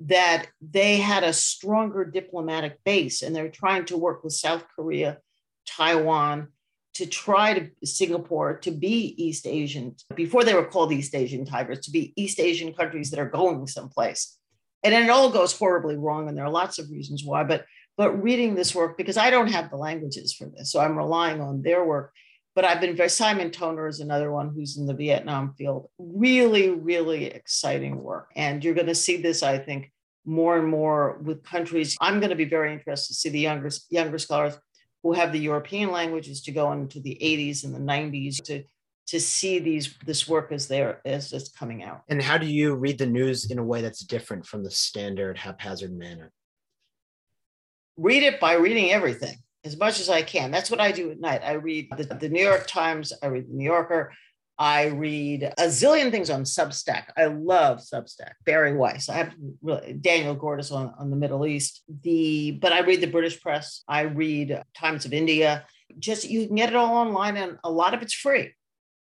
[0.00, 5.18] that they had a stronger diplomatic base and they're trying to work with South Korea,
[5.66, 6.48] Taiwan,
[6.94, 11.80] to try to Singapore to be East Asian before they were called East Asian tigers
[11.80, 14.36] to be East Asian countries that are going someplace.
[14.82, 17.42] And then it all goes horribly wrong, and there are lots of reasons why.
[17.42, 17.64] But
[17.96, 21.40] but reading this work because I don't have the languages for this, so I'm relying
[21.40, 22.12] on their work.
[22.54, 25.90] But I've been very Simon Toner is another one who's in the Vietnam field.
[25.98, 29.92] Really, really exciting work, and you're going to see this, I think,
[30.24, 31.96] more and more with countries.
[32.00, 34.58] I'm going to be very interested to see the younger younger scholars
[35.02, 38.64] who have the European languages to go into the 80s and the 90s to
[39.06, 42.02] to see these this work as there as it's coming out.
[42.08, 45.38] And how do you read the news in a way that's different from the standard
[45.38, 46.32] haphazard manner?
[47.96, 50.50] Read it by reading everything as much as I can.
[50.50, 51.42] That's what I do at night.
[51.44, 54.12] I read the, the New York Times, I read the New Yorker,
[54.58, 57.06] I read a zillion things on Substack.
[57.16, 58.34] I love Substack.
[58.46, 59.08] Bari Weiss.
[59.08, 61.82] I have really, Daniel Gordis on, on the Middle East.
[62.02, 63.82] The but I read the British press.
[63.88, 65.66] I read Times of India.
[65.98, 68.52] Just you can get it all online, and a lot of it's free.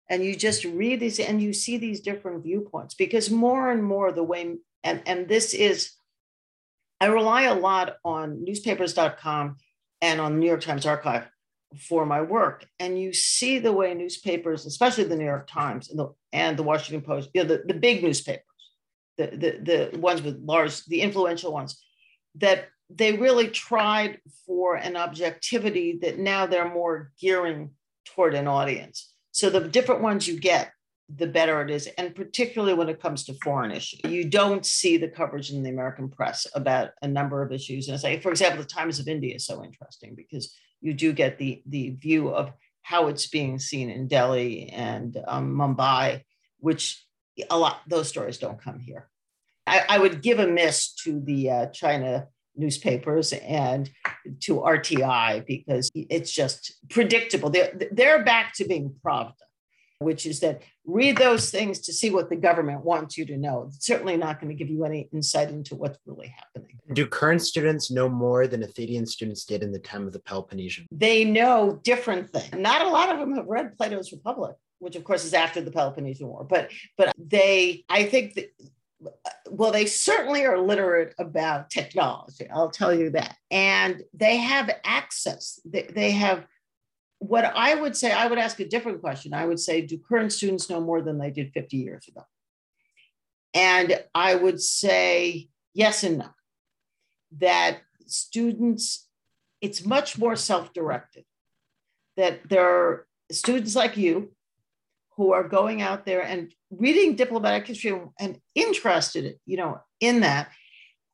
[0.10, 4.12] And you just read these, and you see these different viewpoints because more and more
[4.12, 5.92] the way and and this is
[7.04, 9.58] I rely a lot on newspapers.com
[10.02, 11.28] and on the New York Times Archive
[11.78, 12.66] for my work.
[12.80, 16.64] And you see the way newspapers, especially the New York Times and the, and the
[16.64, 18.46] Washington Post, you know, the, the big newspapers,
[19.18, 21.84] the, the, the ones with large, the influential ones,
[22.36, 27.72] that they really tried for an objectivity that now they're more gearing
[28.06, 29.14] toward an audience.
[29.32, 30.72] So the different ones you get
[31.16, 31.88] the better it is.
[31.98, 35.70] And particularly when it comes to foreign issues, you don't see the coverage in the
[35.70, 37.88] American press about a number of issues.
[37.88, 41.14] And I say, for example, the Times of India is so interesting because you do
[41.14, 42.52] get the, the view of
[42.82, 46.24] how it's being seen in Delhi and um, Mumbai,
[46.60, 47.06] which
[47.50, 49.10] a lot, those stories don't come here.
[49.66, 53.90] I, I would give a miss to the uh, China newspapers and
[54.42, 57.50] to RTI because it's just predictable.
[57.50, 59.34] They're, they're back to being Pravda
[60.04, 63.66] which is that read those things to see what the government wants you to know.
[63.68, 66.78] It's certainly not going to give you any insight into what's really happening.
[66.94, 70.86] Do current students know more than Athenian students did in the time of the Peloponnesian?
[70.92, 72.54] They know different things.
[72.54, 75.72] Not a lot of them have read Plato's Republic, which of course is after the
[75.72, 78.54] Peloponnesian War, but but they, I think that
[79.50, 82.48] well, they certainly are literate about technology.
[82.50, 83.36] I'll tell you that.
[83.52, 85.60] And they have access.
[85.66, 86.46] They, they have
[87.24, 89.34] what I would say, I would ask a different question.
[89.34, 92.24] I would say, do current students know more than they did 50 years ago?
[93.54, 96.30] And I would say yes and no.
[97.40, 99.08] That students,
[99.62, 101.24] it's much more self directed.
[102.18, 104.34] That there are students like you
[105.16, 110.52] who are going out there and reading diplomatic history and interested, you know, in that.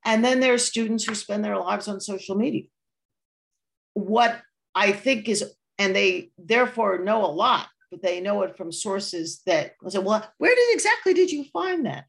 [0.03, 2.64] And then there are students who spend their lives on social media.
[3.93, 4.41] What
[4.74, 5.43] I think is
[5.80, 10.03] and they therefore know a lot, but they know it from sources that I said,
[10.03, 12.05] well, where did exactly did you find that?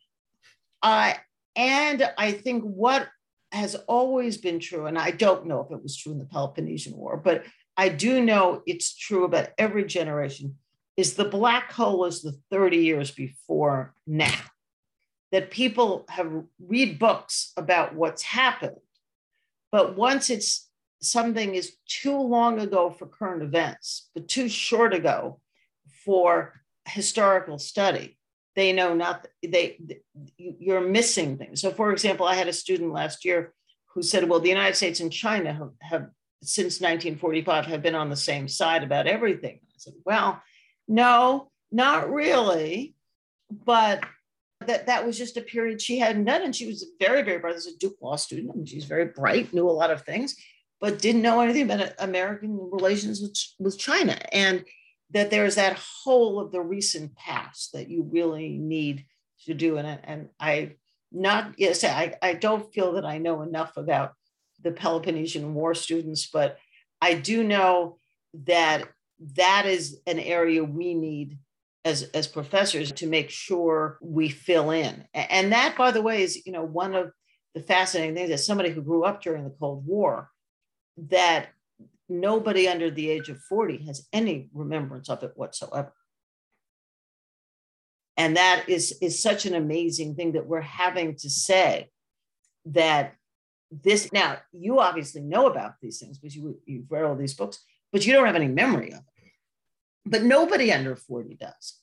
[0.83, 1.15] Uh,
[1.57, 3.09] and I think what
[3.53, 6.97] has always been true, and I don't know if it was true in the Peloponnesian
[6.97, 7.45] War, but
[7.77, 10.57] I do know it's true about every generation,
[10.97, 14.39] is the black hole is the 30 years before now.
[15.33, 18.77] That people have read books about what's happened,
[19.71, 20.70] but once it's
[21.01, 25.41] something is too long ago for current events, but too short ago
[26.05, 28.19] for historical study.
[28.57, 29.81] They know not they,
[30.37, 31.61] you're missing things.
[31.61, 33.55] So, for example, I had a student last year
[33.95, 36.11] who said, "Well, the United States and China have, have
[36.43, 40.43] since 1945 have been on the same side about everything." I said, "Well,
[40.89, 42.97] no, not really,
[43.51, 44.05] but
[44.67, 46.43] that that was just a period she hadn't done.
[46.43, 47.57] And she was very, very bright.
[47.57, 48.51] As a Duke law student.
[48.53, 50.37] I mean, she's very bright, knew a lot of things,
[50.81, 54.19] but didn't know anything about American relations with, with China.
[54.33, 54.65] And
[55.11, 59.05] that there's that whole of the recent past that you really need
[59.47, 59.77] to do.
[59.77, 60.77] And, and I
[61.13, 64.13] not yes, I, I don't feel that I know enough about
[64.63, 66.59] the Peloponnesian War students, but
[67.01, 67.99] I do know
[68.45, 68.89] that
[69.37, 71.39] that is an area we need
[71.85, 75.05] as as professors to make sure we fill in.
[75.15, 77.11] And that, by the way, is you know one of
[77.55, 80.31] the fascinating things as somebody who grew up during the Cold War,
[80.97, 81.49] that
[82.09, 85.93] nobody under the age of 40 has any remembrance of it whatsoever.
[88.17, 91.91] And that is is such an amazing thing that we're having to say
[92.67, 93.15] that
[93.71, 97.65] this now you obviously know about these things because you, you've read all these books
[97.93, 99.33] but you don't have any memory of it.
[100.05, 101.79] But nobody under 40 does.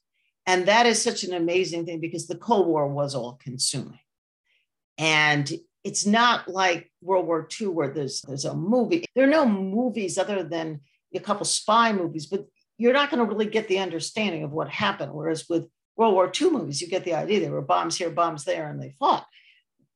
[0.45, 3.99] And that is such an amazing thing because the cold war was all consuming
[4.97, 5.51] and
[5.87, 9.05] it's not like World War II where there's there's a movie.
[9.15, 10.81] There are no movies other than
[11.15, 12.45] a couple spy movies, but
[12.77, 15.13] you're not going to really get the understanding of what happened.
[15.13, 15.65] Whereas with
[15.95, 18.81] World War II movies, you get the idea there were bombs here, bombs there, and
[18.81, 19.25] they fought.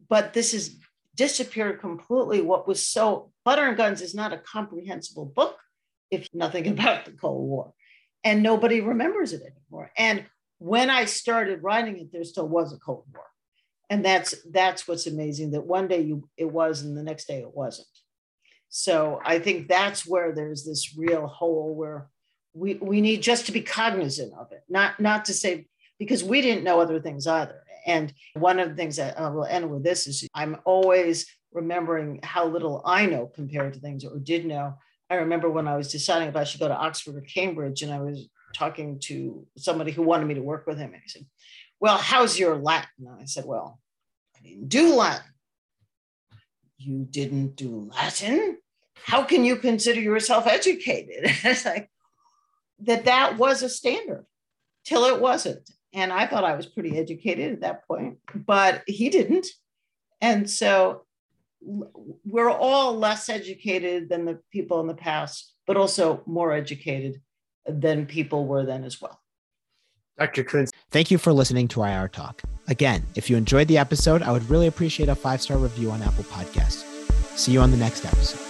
[0.08, 0.78] But this has
[1.14, 2.42] disappeared completely.
[2.42, 5.58] What was so Butter and Guns is not a comprehensible book,
[6.10, 7.74] if nothing about the Cold War.
[8.24, 9.92] And nobody remembers it anymore.
[9.98, 10.26] And
[10.58, 13.26] when I started writing it, there still was a Cold War
[13.92, 17.42] and that's that's what's amazing that one day you it was and the next day
[17.42, 17.88] it wasn't.
[18.70, 22.10] So i think that's where there's this real hole where
[22.54, 25.68] we we need just to be cognizant of it not not to say
[26.00, 27.60] because we didn't know other things either.
[27.86, 31.26] And one of the things that uh, I will end with this is i'm always
[31.52, 34.76] remembering how little i know compared to things or did know.
[35.10, 37.94] I remember when i was deciding if i should go to oxford or cambridge and
[37.94, 41.26] i was talking to somebody who wanted me to work with him and he said
[41.82, 43.08] well, how's your Latin?
[43.20, 43.80] I said, well,
[44.68, 45.26] do Latin.
[46.78, 48.58] You didn't do Latin?
[49.04, 51.24] How can you consider yourself educated?
[51.44, 51.90] it's like
[52.80, 54.26] that that was a standard
[54.86, 55.70] till it wasn't.
[55.94, 59.48] And I thought I was pretty educated at that point, but he didn't.
[60.22, 61.04] And so
[61.62, 67.22] we're all less educated than the people in the past, but also more educated
[67.66, 69.21] than people were then as well.
[70.18, 70.44] Dr.
[70.44, 72.42] Kunz, thank you for listening to IR Talk.
[72.68, 76.02] Again, if you enjoyed the episode, I would really appreciate a five star review on
[76.02, 76.84] Apple Podcasts.
[77.38, 78.48] See you on the next episode.